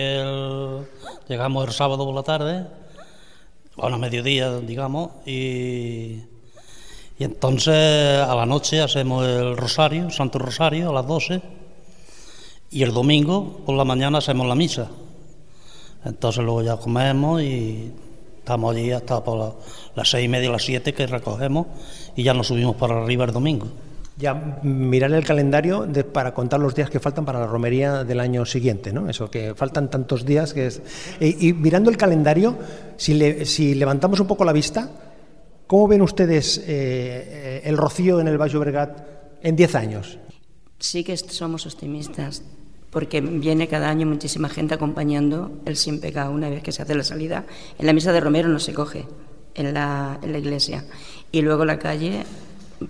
llegamos 1.28 1.68
el 1.68 1.72
sábado 1.72 2.04
por 2.04 2.14
la 2.14 2.22
tarde, 2.24 2.66
bueno, 3.76 3.96
a 3.96 3.98
mediodía, 3.98 4.58
digamos, 4.58 5.10
y 5.24 6.22
y 7.18 7.24
entonces 7.24 8.20
a 8.22 8.34
la 8.36 8.46
noche 8.46 8.80
hacemos 8.80 9.26
el 9.26 9.56
rosario, 9.56 10.08
Santo 10.10 10.38
Rosario, 10.38 10.90
a 10.90 10.92
las 10.92 11.06
12, 11.06 11.42
y 12.70 12.82
el 12.82 12.92
domingo 12.92 13.60
por 13.66 13.74
la 13.74 13.84
mañana 13.84 14.18
hacemos 14.18 14.46
la 14.46 14.54
misa. 14.54 14.88
Entonces 16.04 16.44
luego 16.44 16.62
ya 16.62 16.76
comemos 16.76 17.42
y 17.42 17.92
estamos 18.38 18.74
allí 18.74 18.92
hasta 18.92 19.24
por 19.24 19.38
la, 19.38 19.52
las 19.96 20.08
seis 20.08 20.26
y 20.26 20.28
media, 20.28 20.48
las 20.50 20.62
siete 20.62 20.94
que 20.94 21.08
recogemos 21.08 21.66
y 22.14 22.22
ya 22.22 22.34
nos 22.34 22.46
subimos 22.46 22.76
para 22.76 23.02
arriba 23.02 23.24
el 23.24 23.32
domingo. 23.32 23.66
Ya 24.16 24.60
mirar 24.62 25.12
el 25.12 25.24
calendario 25.24 25.86
de, 25.86 26.04
para 26.04 26.34
contar 26.34 26.60
los 26.60 26.74
días 26.74 26.88
que 26.88 27.00
faltan 27.00 27.24
para 27.24 27.40
la 27.40 27.46
romería 27.46 28.04
del 28.04 28.20
año 28.20 28.44
siguiente, 28.46 28.92
¿no? 28.92 29.08
Eso, 29.08 29.30
que 29.30 29.54
faltan 29.54 29.90
tantos 29.90 30.24
días 30.24 30.54
que 30.54 30.66
es... 30.66 30.82
Y, 31.20 31.48
y 31.48 31.52
mirando 31.52 31.90
el 31.90 31.96
calendario, 31.96 32.56
si, 32.96 33.14
le, 33.14 33.44
si 33.44 33.74
levantamos 33.74 34.18
un 34.18 34.26
poco 34.26 34.44
la 34.44 34.52
vista, 34.52 34.88
¿Cómo 35.68 35.86
ven 35.86 36.00
ustedes 36.00 36.64
eh, 36.66 37.60
el 37.62 37.76
rocío 37.76 38.20
en 38.20 38.28
el 38.28 38.38
Valle 38.38 38.58
en 39.42 39.54
10 39.54 39.74
años? 39.74 40.18
Sí 40.78 41.04
que 41.04 41.14
somos 41.14 41.66
optimistas, 41.66 42.42
porque 42.88 43.20
viene 43.20 43.68
cada 43.68 43.90
año 43.90 44.06
muchísima 44.06 44.48
gente 44.48 44.72
acompañando 44.72 45.60
el 45.66 45.76
sin 45.76 46.00
pecado 46.00 46.30
una 46.30 46.48
vez 46.48 46.62
que 46.62 46.72
se 46.72 46.80
hace 46.80 46.94
la 46.94 47.04
salida. 47.04 47.44
En 47.78 47.84
la 47.84 47.92
misa 47.92 48.14
de 48.14 48.20
Romero 48.20 48.48
no 48.48 48.60
se 48.60 48.72
coge 48.72 49.04
en 49.54 49.74
la, 49.74 50.18
iglesia. 50.22 50.86
Y 51.32 51.42
luego 51.42 51.66
la 51.66 51.78
calle, 51.78 52.24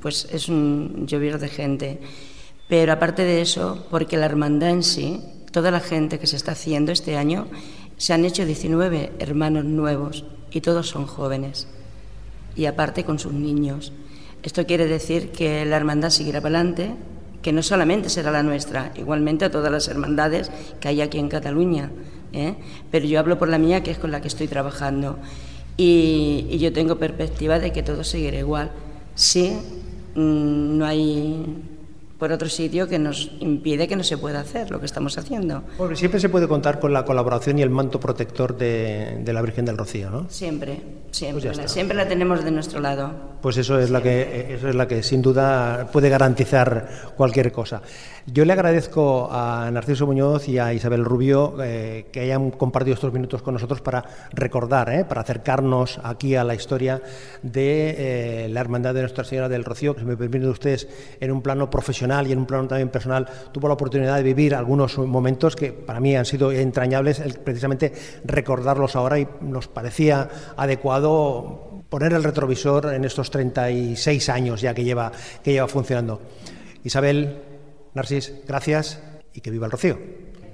pues 0.01 0.29
es 0.31 0.49
un 0.49 1.05
llover 1.09 1.41
de 1.41 1.49
gente. 1.49 1.99
Pero 2.69 2.93
aparte 2.93 3.25
de 3.25 3.41
eso, 3.41 3.89
porque 3.91 4.17
la 4.17 4.27
hermandad 4.27 4.71
en 4.71 4.85
sí, 4.85 5.21
toda 5.51 5.73
la 5.73 5.81
gente 5.81 6.21
que 6.21 6.29
se 6.29 6.37
está 6.37 6.53
haciendo 6.53 6.93
este 6.93 7.17
año, 7.17 7.49
se 7.97 8.13
han 8.13 8.25
hecho 8.25 8.47
19 8.47 9.15
hermanos 9.19 9.65
nuevos 9.65 10.25
y 10.53 10.61
todos 10.61 10.87
son 10.87 11.09
jóvenes 11.09 11.67
y 12.59 12.67
aparte 12.67 13.05
con 13.05 13.19
sus 13.19 13.33
niños. 13.33 13.93
Esto 14.43 14.67
quiere 14.67 14.87
decir 14.87 15.31
que 15.31 15.65
la 15.65 15.77
hermandad 15.77 16.11
seguirá 16.11 16.41
para 16.41 16.59
adelante, 16.59 16.91
que 17.41 17.53
no 17.53 17.63
solamente 17.63 18.11
será 18.11 18.33
la 18.33 18.43
nuestra, 18.43 18.93
igualmente 18.97 19.45
a 19.45 19.51
todas 19.51 19.71
las 19.71 19.87
hermandades 19.87 20.51
que 20.81 20.89
hay 20.89 21.01
aquí 21.01 21.19
en 21.19 21.29
Cataluña. 21.29 21.91
¿eh? 22.33 22.57
Pero 22.91 23.07
yo 23.07 23.21
hablo 23.21 23.39
por 23.39 23.49
la 23.49 23.59
mía, 23.59 23.83
que 23.85 23.93
es 23.93 23.99
con 23.99 24.11
la 24.11 24.21
que 24.21 24.29
estoy 24.29 24.49
trabajando. 24.49 25.19
Y, 25.77 26.47
y 26.51 26.59
yo 26.59 26.73
tengo 26.73 26.99
perspectiva 26.99 27.61
de 27.61 27.73
que 27.73 27.85
todo 27.85 28.03
seguirá 28.03 28.39
igual. 28.39 28.73
Sí, 29.15 29.57
mmm, 30.17 30.79
no 30.79 30.85
hay 30.85 31.47
por 32.19 32.33
otro 32.33 32.49
sitio 32.49 32.89
que 32.89 32.99
nos 32.99 33.31
impide 33.41 33.87
que 33.87 33.95
no 33.95 34.03
se 34.03 34.19
pueda 34.19 34.41
hacer 34.41 34.71
lo 34.71 34.81
que 34.81 34.87
estamos 34.87 35.17
haciendo. 35.19 35.63
Porque 35.77 35.95
siempre 35.95 36.19
se 36.19 36.29
puede 36.29 36.49
contar 36.49 36.81
con 36.81 36.93
la 36.93 37.05
colaboración 37.05 37.59
y 37.59 37.63
el 37.63 37.71
manto 37.71 38.01
protector 38.01 38.57
de, 38.57 39.21
de 39.25 39.33
la 39.33 39.41
Virgen 39.41 39.65
del 39.65 39.79
Rocío, 39.79 40.11
¿no? 40.11 40.27
Siempre, 40.29 40.81
siempre, 41.13 41.47
pues 41.47 41.57
la, 41.57 41.69
siempre 41.69 41.97
la 41.97 42.09
tenemos 42.09 42.45
de 42.45 42.51
nuestro 42.51 42.81
lado. 42.81 43.13
Pues 43.41 43.57
eso 43.57 43.79
es, 43.79 43.91
la 43.91 44.03
que, 44.03 44.55
eso 44.55 44.69
es 44.69 44.75
la 44.75 44.89
que 44.89 45.05
sin 45.05 45.23
duda 45.23 45.89
puede 45.93 46.09
garantizar 46.09 47.13
cualquier 47.17 47.53
cosa. 47.53 47.83
Yo 48.27 48.45
le 48.45 48.53
agradezco 48.53 49.29
a 49.31 49.71
Narciso 49.71 50.07
Muñoz 50.07 50.49
y 50.49 50.59
a 50.59 50.75
Isabel 50.75 51.05
Rubio 51.05 51.55
eh, 51.63 52.07
que 52.13 52.21
hayan 52.21 52.51
compartido 52.51 52.95
estos 52.95 53.13
minutos 53.13 53.43
con 53.43 53.55
nosotros 53.55 53.81
para 53.81 54.05
recordar, 54.33 54.93
eh, 54.93 55.05
para 55.05 55.21
acercarnos 55.21 56.01
aquí 56.03 56.35
a 56.35 56.45
la 56.45 56.55
historia 56.55 57.01
de 57.43 58.45
eh, 58.45 58.49
la 58.49 58.61
Hermandad 58.61 58.93
de 58.93 59.03
Nuestra 59.03 59.25
Señora 59.25 59.49
del 59.49 59.65
Rocío, 59.65 59.95
que 59.95 60.01
se 60.01 60.07
me 60.07 60.17
permiten 60.17 60.49
ustedes 60.51 60.89
en 61.21 61.31
un 61.31 61.41
plano 61.41 61.71
profesional 61.71 62.08
y 62.09 62.33
en 62.33 62.39
un 62.39 62.47
plano 62.47 62.67
también 62.67 62.89
personal, 62.89 63.27
tuvo 63.53 63.69
la 63.69 63.75
oportunidad 63.75 64.17
de 64.17 64.23
vivir 64.23 64.55
algunos 64.55 64.99
momentos 64.99 65.55
que 65.57 65.73
para 65.73 66.01
mí 66.01 66.17
han 66.17 66.25
sido 66.25 66.51
entrañables, 66.53 67.21
el, 67.21 67.35
precisamente 67.35 67.93
recordarlos 68.25 68.97
ahora 68.97 69.19
y 69.19 69.29
nos 69.41 69.69
parecía 69.69 70.29
adecuado 70.57 71.83
poner 71.89 72.13
el 72.13 72.25
retrovisor 72.25 72.95
en 72.95 73.05
estos 73.05 73.31
36 73.31 74.29
años 74.29 74.61
ya 74.61 74.75
que 74.75 74.85
lleva, 74.85 75.13
que 75.43 75.53
lleva 75.53 75.69
funcionando. 75.69 76.21
Isabel, 76.85 77.43
Narcis, 77.95 78.33
gracias 78.47 79.01
y 79.35 79.41
que 79.41 79.51
viva 79.51 79.67
el 79.67 79.73
Rocío. 79.73 79.99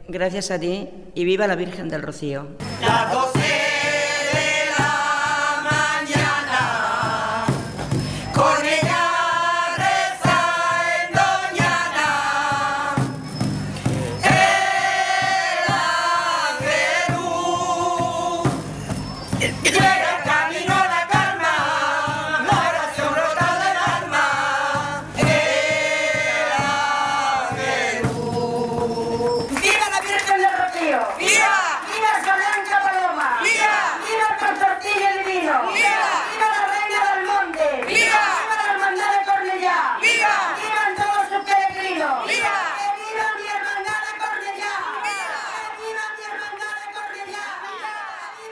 Gracias 0.09 0.51
a 0.51 0.59
ti 0.59 0.89
y 1.15 1.25
viva 1.25 1.47
la 1.47 1.57
Virgen 1.57 1.89
del 1.89 2.03
Rocío. 2.03 2.49
La 2.83 3.11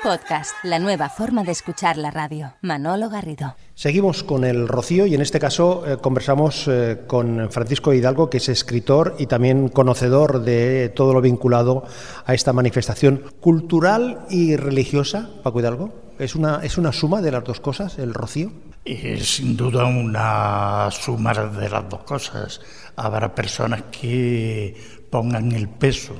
Podcast, 0.03 0.53
la 0.65 0.81
nueva 0.81 1.09
forma 1.09 1.45
de 1.45 1.53
escuchar 1.53 1.97
la 1.97 2.11
radio. 2.11 2.55
Manolo 2.61 3.09
Garrido. 3.09 3.55
Seguimos 3.75 4.25
con 4.25 4.43
el 4.45 4.67
Rocío 4.67 5.07
y 5.07 5.15
en 5.15 5.21
este 5.21 5.39
caso 5.39 5.85
eh, 5.87 5.97
conversamos 5.99 6.67
eh, 6.67 7.03
con 7.07 7.49
Francisco 7.53 7.93
Hidalgo, 7.93 8.29
que 8.29 8.39
es 8.39 8.49
escritor 8.49 9.15
y 9.21 9.27
también 9.27 9.69
conocedor 9.69 10.43
de 10.43 10.89
todo 10.89 11.15
lo 11.15 11.21
vinculado 11.21 11.85
a 12.27 12.35
esta 12.35 12.53
manifestación 12.53 13.23
cultural 13.41 14.27
y 14.29 14.57
religiosa. 14.57 15.31
Paco 15.45 15.61
Hidalgo, 15.61 15.95
¿es 16.19 16.35
una, 16.35 16.61
es 16.65 16.79
una 16.79 16.93
suma 16.93 17.23
de 17.23 17.31
las 17.31 17.45
dos 17.45 17.61
cosas, 17.61 17.99
el 18.01 18.13
Rocío? 18.13 18.51
Es 18.85 19.37
sin 19.37 19.57
duda 19.57 19.85
una 19.85 20.91
suma 20.91 21.33
de 21.33 21.69
las 21.71 21.89
dos 21.89 22.03
cosas. 22.03 22.61
Habrá 22.97 23.33
personas 23.33 23.85
que 23.93 24.75
pongan 25.11 25.53
el 25.53 25.69
peso 25.69 26.15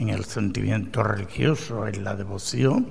en 0.00 0.08
el 0.08 0.24
sentimiento 0.24 1.02
religioso, 1.02 1.86
en 1.86 2.02
la 2.02 2.16
devoción, 2.16 2.88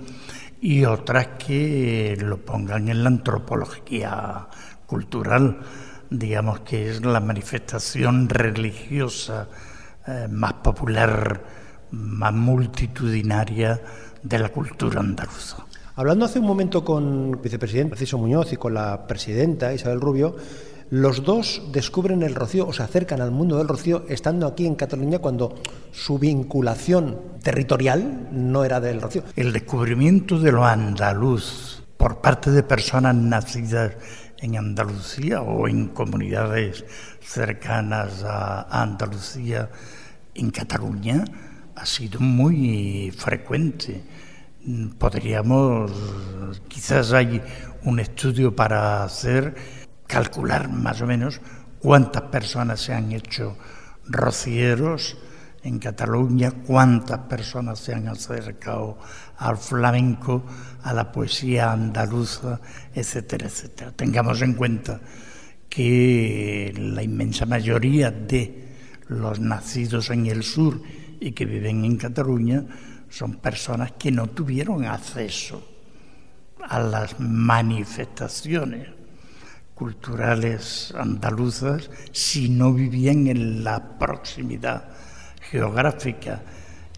y 0.62 0.86
otras 0.86 1.28
que 1.40 2.18
lo 2.22 2.38
pongan 2.38 2.88
en 2.88 3.04
la 3.04 3.10
antropología 3.10 4.48
cultural. 4.86 5.60
digamos 6.12 6.62
que 6.62 6.90
es 6.90 7.06
la 7.06 7.20
manifestación 7.20 8.28
religiosa 8.30 9.48
eh, 10.08 10.28
más 10.28 10.54
popular, 10.54 11.44
más 11.92 12.34
multitudinaria 12.34 13.80
de 14.24 14.40
la 14.40 14.50
cultura 14.50 15.02
andaluza. 15.02 15.66
Hablando 15.96 16.26
hace 16.26 16.40
un 16.40 16.46
momento 16.46 16.84
con 16.84 17.32
el 17.32 17.36
vicepresidente 17.36 17.90
Francisco 17.90 18.18
Muñoz 18.18 18.54
y 18.54 18.58
con 18.58 18.74
la 18.74 19.06
presidenta 19.06 19.74
Isabel 19.74 20.02
Rubio, 20.02 20.36
los 20.90 21.24
dos 21.24 21.62
descubren 21.72 22.24
el 22.24 22.36
rocío 22.36 22.68
o 22.68 22.74
se 22.74 22.84
acercan 22.84 23.22
al 23.22 23.32
mundo 23.32 23.58
del 23.58 23.68
rocío 23.68 24.06
estando 24.10 24.48
aquí 24.48 24.66
en 24.66 24.76
Cataluña 24.76 25.20
cuando 25.20 25.56
su 25.92 26.18
vinculación 26.18 27.20
territorial 27.44 28.30
no 28.32 28.64
era 28.64 28.80
del 28.80 29.02
rocío. 29.02 29.24
El 29.36 29.54
descubrimiento 29.54 30.40
de 30.40 30.52
lo 30.52 30.66
andaluz 30.66 31.84
por 31.98 32.22
parte 32.22 32.50
de 32.52 32.64
personas 32.64 33.14
nacidas 33.16 33.92
en 34.42 34.58
Andalucía 34.58 35.42
o 35.42 35.68
en 35.68 35.90
comunidades 35.90 36.86
cercanas 37.22 38.24
a 38.24 38.82
Andalucía, 38.82 39.70
en 40.34 40.50
Cataluña, 40.50 41.26
ha 41.76 41.86
sido 41.86 42.20
muy 42.20 43.12
frecuente. 43.16 44.02
Podríamos, 44.98 45.92
quizás 46.68 47.12
hay 47.14 47.42
un 47.84 48.00
estudio 48.00 48.56
para 48.56 49.04
hacer, 49.04 49.56
calcular 50.10 50.68
más 50.68 51.02
o 51.02 51.06
menos 51.06 51.40
cuántas 51.78 52.24
personas 52.24 52.82
se 52.82 52.94
han 52.94 53.12
hecho 53.12 53.56
rocieros 54.08 55.18
en 55.62 55.78
Cataluña, 55.78 56.52
cuántas 56.66 57.20
personas 57.20 57.78
se 57.80 57.94
han 57.94 58.08
acercado 58.08 58.98
al 59.38 59.58
flamenco, 59.58 60.44
a 60.82 60.94
la 60.94 61.12
poesía 61.12 61.72
andaluza, 61.72 62.60
etcétera, 62.94 63.46
etcétera. 63.48 63.92
Tengamos 63.92 64.42
en 64.42 64.56
cuenta 64.56 65.00
que 65.70 66.74
la 66.76 67.04
inmensa 67.04 67.46
mayoría 67.46 68.10
de 68.10 68.68
los 69.10 69.40
nacidos 69.40 70.10
en 70.10 70.26
el 70.26 70.42
sur 70.42 70.82
y 71.20 71.34
que 71.34 71.46
viven 71.46 71.86
en 71.86 71.98
Cataluña 71.98 72.66
son 73.10 73.36
personas 73.36 73.92
que 73.92 74.12
no 74.12 74.28
tuvieron 74.28 74.86
acceso 74.86 75.64
a 76.68 76.80
las 76.80 77.20
manifestaciones 77.20 78.99
culturales 79.80 80.94
andaluzas 80.98 81.90
si 82.12 82.50
no 82.50 82.74
vivían 82.74 83.28
en 83.28 83.64
la 83.64 83.98
proximidad 83.98 84.90
geográfica. 85.50 86.44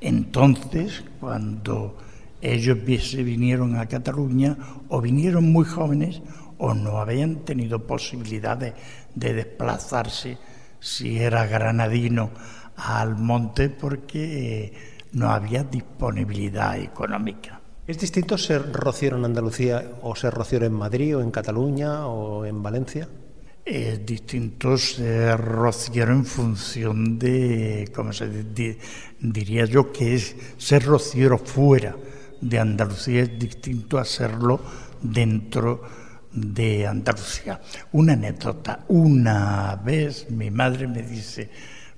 Entonces, 0.02 1.04
cuando 1.20 2.00
ellos 2.42 2.80
se 3.04 3.22
vinieron 3.22 3.76
a 3.76 3.86
Cataluña, 3.86 4.58
o 4.90 5.00
vinieron 5.00 5.52
muy 5.52 5.64
jóvenes, 5.64 6.24
o 6.58 6.74
no 6.74 6.98
habían 6.98 7.46
tenido 7.46 7.86
posibilidades 7.86 8.74
de 9.14 9.34
desplazarse 9.34 10.40
si 10.80 11.20
era 11.20 11.46
granadino 11.46 12.32
al 12.78 13.16
monte 13.16 13.70
porque 13.70 14.74
no 15.12 15.30
había 15.30 15.64
disponibilidad 15.64 16.80
económica. 16.80 17.61
¿Es 17.88 17.98
distinto 17.98 18.38
ser 18.38 18.72
rociero 18.72 19.18
en 19.18 19.26
Andalucía 19.26 19.84
o 20.04 20.16
ser 20.16 20.36
rociero 20.36 20.68
en 20.68 20.74
Madrid 20.74 21.18
o 21.18 21.22
en 21.22 21.32
Cataluña 21.32 22.06
o 22.06 22.46
en 22.46 22.62
Valencia? 22.62 23.10
Es 23.66 24.06
distinto 24.06 24.78
ser 24.78 25.42
rociero 25.42 26.12
en 26.12 26.24
función 26.24 27.18
de, 27.18 27.92
¿cómo 27.94 28.14
se 28.14 28.30
diría 29.20 29.66
yo? 29.66 29.92
Que 29.92 30.14
es 30.14 30.36
ser 30.58 30.86
rociero 30.86 31.40
fuera 31.40 31.96
de 32.40 32.60
Andalucía 32.60 33.22
es 33.22 33.40
distinto 33.40 33.98
a 33.98 34.06
serlo 34.06 34.60
dentro 35.02 35.82
de 36.32 36.86
Andalucía. 36.86 37.62
Una 37.94 38.14
anécdota, 38.14 38.86
una 38.90 39.76
vez 39.76 40.30
mi 40.30 40.52
madre 40.52 40.88
me 40.88 41.02
dice, 41.02 41.50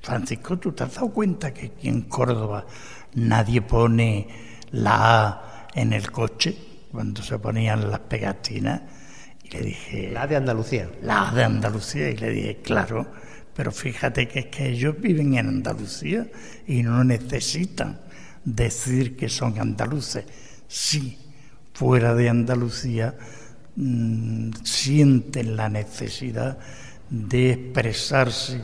Francisco, 0.02 0.58
¿tú 0.58 0.72
te 0.72 0.84
has 0.84 0.96
dado 0.96 1.10
cuenta 1.10 1.54
que 1.54 1.67
aquí 1.67 1.89
en 1.89 2.04
Córdoba 2.04 2.65
nadie 3.15 3.62
pone 3.62 4.28
la 4.72 5.28
A 5.28 5.53
en 5.76 5.94
el 5.94 6.12
coche 6.12 6.56
cuando 6.92 7.22
se 7.22 7.40
ponían 7.40 7.90
las 7.90 8.00
pegatinas? 8.02 8.82
Y 9.44 9.50
le 9.50 9.62
dije... 9.62 10.12
La 10.12 10.28
de 10.28 10.36
Andalucía. 10.36 10.90
La 11.02 11.32
de 11.32 11.44
Andalucía. 11.44 12.10
Y 12.10 12.18
le 12.18 12.30
dije, 12.30 12.62
claro, 12.62 13.08
pero 13.56 13.72
fíjate 13.72 14.28
que 14.28 14.40
es 14.40 14.46
que 14.48 14.70
ellos 14.70 14.96
viven 15.00 15.36
en 15.36 15.48
Andalucía 15.48 16.28
y 16.68 16.84
no 16.84 17.04
necesitan 17.04 18.00
decir 18.44 19.16
que 19.16 19.30
son 19.30 19.60
andaluces. 19.60 20.26
Sí, 20.68 21.18
fuera 21.74 22.14
de 22.16 22.30
Andalucía 22.30 23.16
Mm, 23.76 24.52
sienten 24.64 25.56
la 25.56 25.68
necesidad 25.68 26.60
de 27.10 27.54
expresarse 27.54 28.62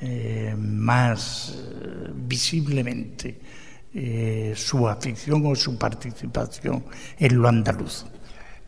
eh, 0.00 0.54
más 0.56 1.56
eh, 1.56 2.10
visiblemente 2.14 3.40
eh, 3.94 4.54
su 4.56 4.88
afición 4.88 5.46
o 5.46 5.54
su 5.54 5.78
participación 5.78 6.84
en 7.18 7.38
lo 7.40 7.48
andaluz. 7.48 8.04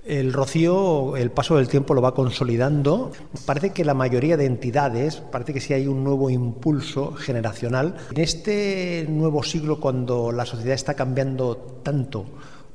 El 0.04 0.32
rocío, 0.32 1.16
el 1.16 1.32
paso 1.32 1.56
del 1.56 1.66
tiempo 1.66 1.92
lo 1.92 2.00
va 2.00 2.14
consolidando. 2.14 3.10
Parece 3.44 3.70
que 3.70 3.84
la 3.84 3.92
mayoría 3.92 4.36
de 4.36 4.46
entidades, 4.46 5.16
parece 5.16 5.52
que 5.52 5.60
sí 5.60 5.74
hay 5.74 5.88
un 5.88 6.04
nuevo 6.04 6.30
impulso 6.30 7.12
generacional. 7.14 7.96
En 8.12 8.22
este 8.22 9.04
nuevo 9.08 9.42
siglo, 9.42 9.80
cuando 9.80 10.30
la 10.30 10.46
sociedad 10.46 10.74
está 10.74 10.94
cambiando 10.94 11.56
tanto, 11.82 12.26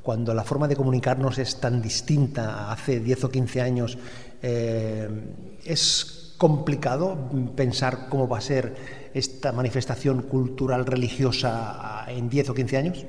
cuando 0.02 0.34
la 0.34 0.44
forma 0.44 0.68
de 0.68 0.76
comunicarnos 0.76 1.38
es 1.38 1.58
tan 1.58 1.80
distinta 1.80 2.70
hace 2.70 3.00
10 3.00 3.24
o 3.24 3.30
15 3.30 3.62
años, 3.62 3.96
eh, 4.42 5.08
es 5.64 6.34
complicado 6.36 7.16
pensar 7.56 8.08
cómo 8.10 8.28
va 8.28 8.38
a 8.38 8.42
ser 8.42 9.01
esta 9.14 9.52
manifestación 9.52 10.22
cultural 10.22 10.86
religiosa 10.86 12.04
en 12.08 12.28
10 12.28 12.50
o 12.50 12.54
15 12.54 12.76
años? 12.76 13.06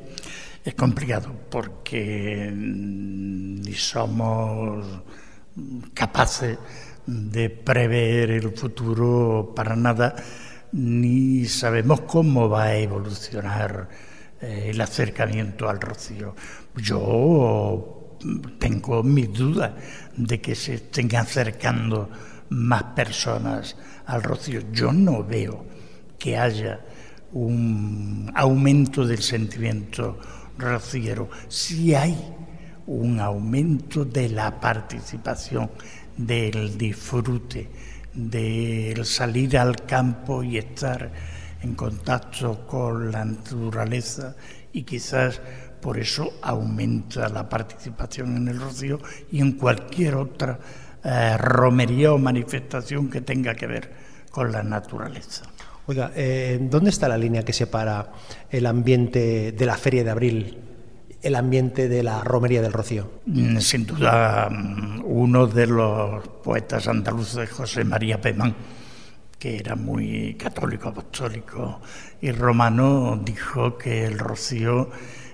Es 0.63 0.75
complicado 0.75 1.31
porque 1.49 2.51
ni 2.53 3.73
somos 3.73 4.85
capaces 5.93 6.57
de 7.05 7.49
prever 7.49 8.31
el 8.31 8.51
futuro 8.51 9.51
para 9.55 9.75
nada, 9.75 10.15
ni 10.71 11.45
sabemos 11.45 12.01
cómo 12.01 12.47
va 12.49 12.63
a 12.63 12.77
evolucionar 12.77 13.89
eh, 14.41 14.69
el 14.69 14.81
acercamiento 14.81 15.69
al 15.69 15.81
rocío. 15.81 16.35
Yo 16.77 18.17
tengo 18.57 19.03
mis 19.03 19.33
dudas 19.33 19.73
de 20.15 20.39
que 20.39 20.55
se 20.55 20.75
estén 20.75 21.13
acercando 21.15 22.09
más 22.49 22.83
personas 22.95 23.75
al 24.05 24.23
rocío. 24.23 24.61
Yo 24.71 24.93
no 24.93 25.23
veo 25.23 25.65
que 26.23 26.37
haya 26.37 26.79
un 27.33 28.31
aumento 28.33 29.05
del 29.05 29.21
sentimiento 29.21 30.17
rociero. 30.57 31.29
Sí 31.49 31.93
hay 31.93 32.15
un 32.87 33.19
aumento 33.19 34.05
de 34.05 34.29
la 34.29 34.57
participación, 34.57 35.69
del 36.15 36.77
disfrute, 36.77 37.69
del 38.13 39.05
salir 39.05 39.57
al 39.57 39.75
campo 39.85 40.41
y 40.43 40.57
estar 40.59 41.11
en 41.61 41.75
contacto 41.75 42.65
con 42.65 43.11
la 43.11 43.25
naturaleza 43.25 44.33
y 44.71 44.83
quizás 44.83 45.41
por 45.81 45.99
eso 45.99 46.39
aumenta 46.41 47.27
la 47.27 47.49
participación 47.49 48.37
en 48.37 48.47
el 48.47 48.61
rocío 48.61 49.01
y 49.29 49.41
en 49.41 49.51
cualquier 49.53 50.15
otra 50.15 50.57
eh, 51.03 51.37
romería 51.37 52.13
o 52.13 52.17
manifestación 52.17 53.09
que 53.09 53.19
tenga 53.19 53.55
que 53.55 53.67
ver 53.67 53.91
con 54.31 54.53
la 54.53 54.63
naturaleza. 54.63 55.52
Oiga, 55.85 56.11
eh, 56.15 56.59
¿dónde 56.61 56.89
está 56.89 57.09
la 57.09 57.17
línea 57.17 57.43
que 57.43 57.51
separa 57.51 58.13
el 58.49 58.65
ambiente 58.65 59.51
de 59.51 59.65
la 59.65 59.75
Feria 59.75 60.03
de 60.05 60.11
Abril, 60.11 60.57
el 61.21 61.35
ambiente 61.35 61.89
de 61.89 62.03
la 62.03 62.23
romería 62.23 62.61
del 62.61 62.71
Rocío? 62.71 63.11
Mm, 63.25 63.57
sin 63.57 63.85
duda, 63.85 64.49
mm, 64.49 65.01
uno 65.03 65.45
de 65.45 65.67
los 65.67 66.25
poetas 66.41 66.87
andaluces, 66.87 67.49
José 67.49 67.83
María 67.83 68.21
Pemán, 68.21 68.55
que 69.37 69.57
era 69.57 69.75
muy 69.75 70.35
católico, 70.35 70.87
apostólico 70.87 71.81
y 72.21 72.31
romano, 72.31 73.19
dijo 73.21 73.77
que 73.77 74.05
el 74.05 74.17
rocío 74.19 74.89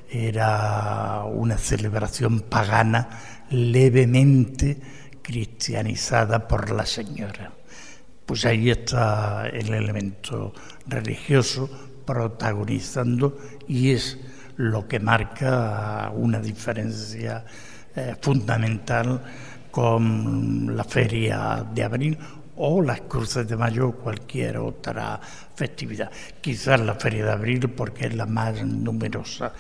era 0.10 1.26
una 1.26 1.60
celebración 1.60 2.40
pagana 2.40 3.08
levemente 3.52 4.80
cristianizada 5.22 6.48
por 6.48 6.72
la 6.72 6.88
señora. 6.88 7.59
Pues 8.30 8.46
ahí 8.46 8.70
está 8.70 9.50
el 9.52 9.74
elemento 9.74 10.54
religioso 10.86 11.68
protagonizando 12.06 13.40
y 13.68 13.90
es 13.90 14.20
lo 14.58 14.88
que 14.88 15.00
marca 15.00 16.12
una 16.14 16.38
diferencia 16.38 17.44
eh, 17.96 18.16
fundamental 18.22 19.24
con 19.72 20.78
la 20.78 20.84
feria 20.84 21.66
de 21.74 21.84
abril 21.84 22.20
o 22.58 22.84
las 22.84 23.02
cruces 23.02 23.48
de 23.48 23.58
mayo 23.58 23.88
o 23.88 23.94
cualquier 23.94 24.58
otra 24.60 25.20
festividad. 25.56 26.12
Quizás 26.40 26.80
la 26.82 26.94
Feria 26.94 27.26
de 27.26 27.32
Abril 27.32 27.68
porque 27.72 28.06
es 28.06 28.16
la 28.16 28.28
más 28.28 28.64
numerosa 28.64 29.54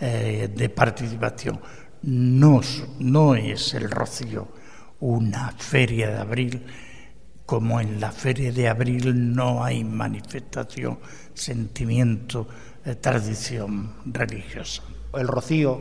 eh, 0.00 0.48
de 0.54 0.68
participación. 0.68 1.58
No, 2.02 2.60
no 3.00 3.34
es 3.34 3.74
el 3.74 3.90
Rocío 3.90 4.46
una 5.00 5.50
Feria 5.58 6.10
de 6.10 6.18
Abril 6.20 6.62
como 7.46 7.80
en 7.80 8.00
la 8.00 8.12
Feria 8.12 8.52
de 8.52 8.68
Abril 8.68 9.34
no 9.34 9.64
hay 9.64 9.84
manifestación, 9.84 10.98
sentimiento, 11.34 12.46
eh, 12.84 12.94
tradición 12.94 13.94
religiosa. 14.06 14.82
El 15.14 15.28
rocío 15.28 15.80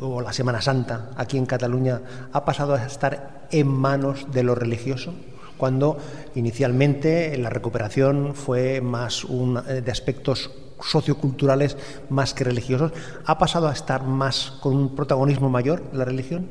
o 0.00 0.20
la 0.20 0.32
Semana 0.32 0.60
Santa 0.60 1.10
aquí 1.16 1.38
en 1.38 1.46
Cataluña 1.46 2.00
ha 2.32 2.44
pasado 2.44 2.74
a 2.74 2.84
estar 2.84 3.46
en 3.50 3.68
manos 3.68 4.26
de 4.32 4.42
lo 4.42 4.54
religioso 4.54 5.14
cuando 5.56 5.98
inicialmente 6.34 7.36
la 7.38 7.50
recuperación 7.50 8.34
fue 8.34 8.80
más 8.80 9.24
un, 9.24 9.62
eh, 9.68 9.80
de 9.80 9.90
aspectos 9.90 10.50
socioculturales 10.80 11.76
más 12.10 12.34
que 12.34 12.44
religiosos, 12.44 12.92
¿ha 13.24 13.38
pasado 13.38 13.68
a 13.68 13.72
estar 13.72 14.04
más 14.04 14.52
con 14.60 14.76
un 14.76 14.94
protagonismo 14.94 15.48
mayor 15.48 15.82
la 15.92 16.04
religión? 16.04 16.46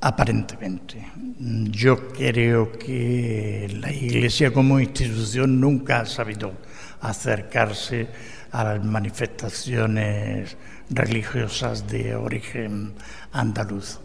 Aparentemente. 0.00 1.06
Yo 1.44 2.08
creo 2.12 2.70
que 2.70 3.68
la 3.80 3.92
Iglesia 3.92 4.52
como 4.52 4.78
institución 4.78 5.58
nunca 5.60 5.98
ha 5.98 6.06
sabido 6.06 6.52
acercarse 7.00 8.06
a 8.52 8.62
las 8.62 8.84
manifestaciones 8.84 10.56
religiosas 10.88 11.88
de 11.88 12.14
origen 12.14 12.92
andaluz. 13.32 13.98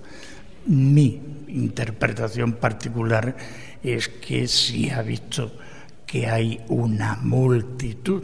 Mi 0.65 1.21
interpretación 1.47 2.53
particular 2.53 3.37
es 3.83 4.07
que 4.09 4.47
sí 4.47 4.89
ha 4.89 5.03
visto 5.03 5.59
que 6.07 6.25
hay 6.25 6.61
una 6.69 7.17
multitud 7.17 8.23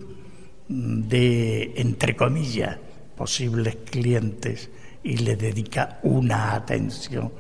de, 0.68 1.74
entre 1.76 2.16
comillas, 2.16 2.80
posibles 3.16 3.78
clientes 3.92 4.72
y 5.04 5.18
le 5.18 5.36
dedica 5.36 6.00
una 6.02 6.56
atención 6.56 7.32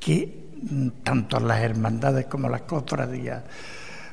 que 0.00 0.41
tanto 1.02 1.40
las 1.40 1.60
hermandades 1.60 2.26
como 2.26 2.48
las 2.48 2.62
cofradías 2.62 3.42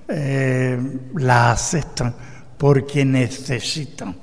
eh, 0.07 0.79
la 1.15 1.51
aceptan 1.51 2.15
porque 2.57 3.05
necesitan 3.05 4.15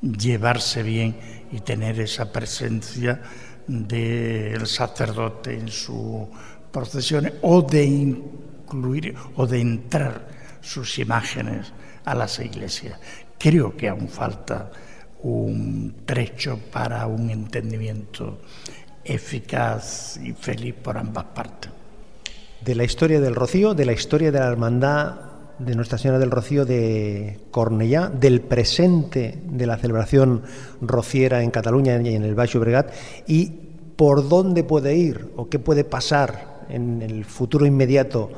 llevarse 0.00 0.82
bien 0.82 1.16
y 1.50 1.60
tener 1.60 2.00
esa 2.00 2.30
presencia 2.30 3.20
del 3.66 4.66
sacerdote 4.66 5.54
en 5.54 5.68
sus 5.68 6.26
procesiones 6.70 7.34
o 7.42 7.62
de 7.62 7.84
incluir 7.84 9.14
o 9.36 9.46
de 9.46 9.60
entrar 9.60 10.28
sus 10.60 10.98
imágenes 10.98 11.72
a 12.04 12.14
las 12.14 12.38
iglesias. 12.38 12.98
Creo 13.38 13.76
que 13.76 13.88
aún 13.88 14.08
falta 14.08 14.70
un 15.22 16.02
trecho 16.04 16.58
para 16.70 17.06
un 17.06 17.30
entendimiento 17.30 18.40
eficaz 19.04 20.18
y 20.22 20.32
feliz 20.32 20.74
por 20.74 20.98
ambas 20.98 21.24
partes. 21.24 21.70
De 22.60 22.74
la 22.74 22.84
historia 22.84 23.20
del 23.20 23.34
Rocío, 23.34 23.74
de 23.74 23.86
la 23.86 23.92
historia 23.92 24.30
de 24.30 24.38
la 24.38 24.46
hermandad 24.46 25.30
de 25.58 25.74
Nuestra 25.74 25.98
Señora 25.98 26.18
del 26.18 26.30
Rocío 26.30 26.64
de 26.64 27.38
Cornellá, 27.50 28.08
del 28.08 28.40
presente 28.40 29.38
de 29.44 29.66
la 29.66 29.76
celebración 29.76 30.42
rociera 30.80 31.42
en 31.42 31.50
Cataluña 31.50 32.00
y 32.02 32.14
en 32.14 32.24
el 32.24 32.34
Baixo 32.34 32.60
Bregat 32.60 32.92
y 33.26 33.52
por 33.96 34.28
dónde 34.28 34.64
puede 34.64 34.96
ir 34.96 35.32
o 35.36 35.48
qué 35.48 35.58
puede 35.58 35.84
pasar 35.84 36.64
en 36.70 37.02
el 37.02 37.24
futuro 37.24 37.66
inmediato 37.66 38.30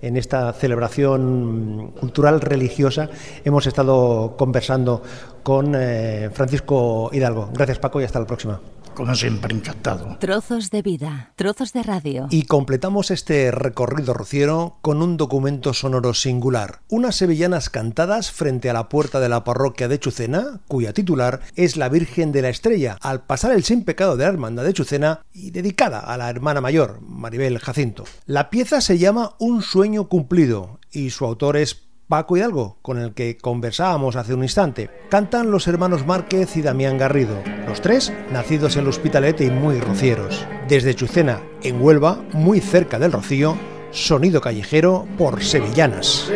en 0.00 0.16
esta 0.16 0.52
celebración 0.54 1.92
cultural 2.00 2.40
religiosa. 2.40 3.10
Hemos 3.44 3.66
estado 3.66 4.34
conversando 4.38 5.02
con 5.42 5.74
eh, 5.76 6.30
Francisco 6.32 7.10
Hidalgo. 7.12 7.50
Gracias 7.52 7.78
Paco 7.78 8.00
y 8.00 8.04
hasta 8.04 8.20
la 8.20 8.26
próxima 8.26 8.58
como 9.00 9.14
siempre 9.14 9.54
encantado. 9.54 10.18
Trozos 10.20 10.70
de 10.70 10.82
vida, 10.82 11.32
trozos 11.34 11.72
de 11.72 11.82
radio. 11.82 12.26
Y 12.28 12.42
completamos 12.42 13.10
este 13.10 13.50
recorrido 13.50 14.12
rociero 14.12 14.76
con 14.82 15.00
un 15.00 15.16
documento 15.16 15.72
sonoro 15.72 16.12
singular. 16.12 16.80
Unas 16.90 17.16
sevillanas 17.16 17.70
cantadas 17.70 18.30
frente 18.30 18.68
a 18.68 18.74
la 18.74 18.90
puerta 18.90 19.18
de 19.18 19.30
la 19.30 19.42
parroquia 19.42 19.88
de 19.88 19.98
Chucena, 19.98 20.60
cuya 20.68 20.92
titular 20.92 21.40
es 21.56 21.78
la 21.78 21.88
Virgen 21.88 22.30
de 22.30 22.42
la 22.42 22.50
Estrella, 22.50 22.98
al 23.00 23.22
pasar 23.22 23.52
el 23.52 23.64
sin 23.64 23.84
pecado 23.84 24.18
de 24.18 24.24
la 24.24 24.30
hermandad 24.30 24.64
de 24.64 24.74
Chucena 24.74 25.20
y 25.32 25.50
dedicada 25.50 26.00
a 26.00 26.18
la 26.18 26.28
hermana 26.28 26.60
mayor, 26.60 27.00
Maribel 27.00 27.58
Jacinto. 27.58 28.04
La 28.26 28.50
pieza 28.50 28.82
se 28.82 28.98
llama 28.98 29.34
Un 29.38 29.62
sueño 29.62 30.08
cumplido 30.08 30.78
y 30.92 31.08
su 31.08 31.24
autor 31.24 31.56
es 31.56 31.89
Paco 32.10 32.36
Hidalgo, 32.36 32.76
con 32.82 32.98
el 32.98 33.14
que 33.14 33.38
conversábamos 33.38 34.16
hace 34.16 34.34
un 34.34 34.42
instante. 34.42 34.90
Cantan 35.08 35.52
los 35.52 35.68
hermanos 35.68 36.04
Márquez 36.04 36.56
y 36.56 36.60
Damián 36.60 36.98
Garrido, 36.98 37.40
los 37.68 37.80
tres 37.80 38.12
nacidos 38.32 38.74
en 38.74 38.82
el 38.82 38.88
Hospitalet 38.88 39.40
y 39.42 39.48
muy 39.48 39.78
rocieros. 39.78 40.44
Desde 40.66 40.96
Chucena, 40.96 41.40
en 41.62 41.80
Huelva, 41.80 42.20
muy 42.32 42.58
cerca 42.58 42.98
del 42.98 43.12
Rocío, 43.12 43.56
sonido 43.92 44.40
callejero 44.40 45.06
por 45.16 45.40
sevillanas. 45.40 46.28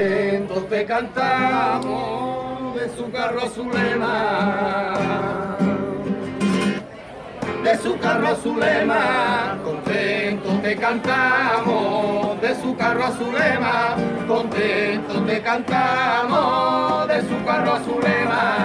Te 10.65 10.77
cantamos, 10.77 12.41
de 12.41 12.55
su 12.55 12.75
carro 12.75 13.05
azulema, 13.05 13.97
contento 14.27 15.21
te 15.27 15.43
cantamos, 15.43 17.07
de 17.07 17.21
su 17.21 17.45
carro 17.45 17.75
azulema. 17.75 18.57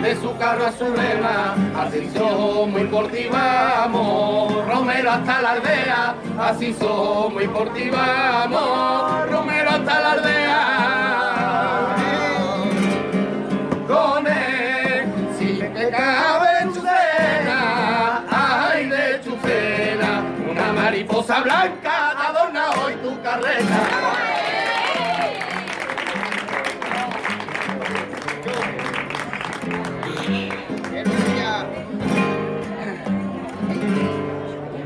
De 0.00 0.16
su 0.16 0.34
carro 0.38 0.64
azulema, 0.64 1.54
así 1.78 2.10
somos 2.16 2.80
y 2.80 2.84
por 2.84 3.08
ti 3.08 3.26
vamos, 3.30 4.66
Romero 4.66 5.10
hasta 5.10 5.42
la 5.42 5.52
aldea, 5.52 6.14
así 6.38 6.74
somos 6.80 7.42
y 7.42 7.48
por 7.48 7.74
ti 7.74 7.90
vamos, 7.90 9.30
Romero 9.30 9.70
hasta 9.72 10.00
la 10.00 10.12
aldea. 10.12 10.75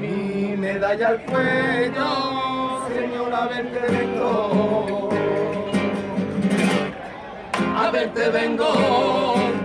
Mi 0.01 0.57
medalla 0.57 1.09
al 1.09 1.23
cuello, 1.27 2.89
señora, 2.93 3.47
verte 3.47 3.81
vengo. 3.89 5.09
A 7.77 7.91
verte 7.93 8.31
vengo 8.31 8.73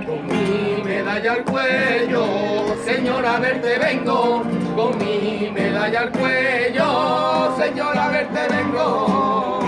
con 0.06 0.28
mi 0.28 0.84
medalla 0.84 1.34
al 1.34 1.43
cuello, 1.43 2.76
señora, 2.86 3.39
verte 3.39 3.80
vengo 3.80 4.64
con 4.75 4.97
mi 4.97 5.49
medalla 5.53 6.01
al 6.01 6.11
cuello, 6.11 7.55
señor, 7.57 7.97
a 7.97 8.09
verte 8.09 8.39
vengo. 8.49 9.59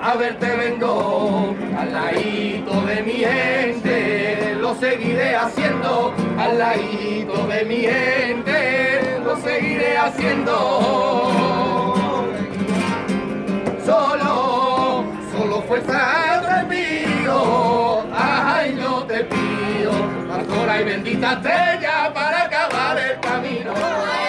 A 0.00 0.14
verte 0.14 0.56
vengo, 0.56 1.54
al 1.76 1.92
ladito 1.92 2.80
de 2.82 3.02
mi 3.02 3.12
gente, 3.12 4.54
lo 4.60 4.74
seguiré 4.74 5.34
haciendo, 5.36 6.14
al 6.38 6.58
ladito 6.58 7.46
de 7.46 7.64
mi 7.64 7.80
gente, 7.80 9.20
lo 9.24 9.36
seguiré 9.36 9.98
haciendo. 9.98 10.52
Solo, 13.84 15.04
solo 15.32 15.62
fuerza 15.62 16.25
y 20.80 20.84
bendita 20.84 21.32
estrella 21.34 22.12
para 22.12 22.42
acabar 22.42 22.98
el 22.98 23.20
camino. 23.20 24.25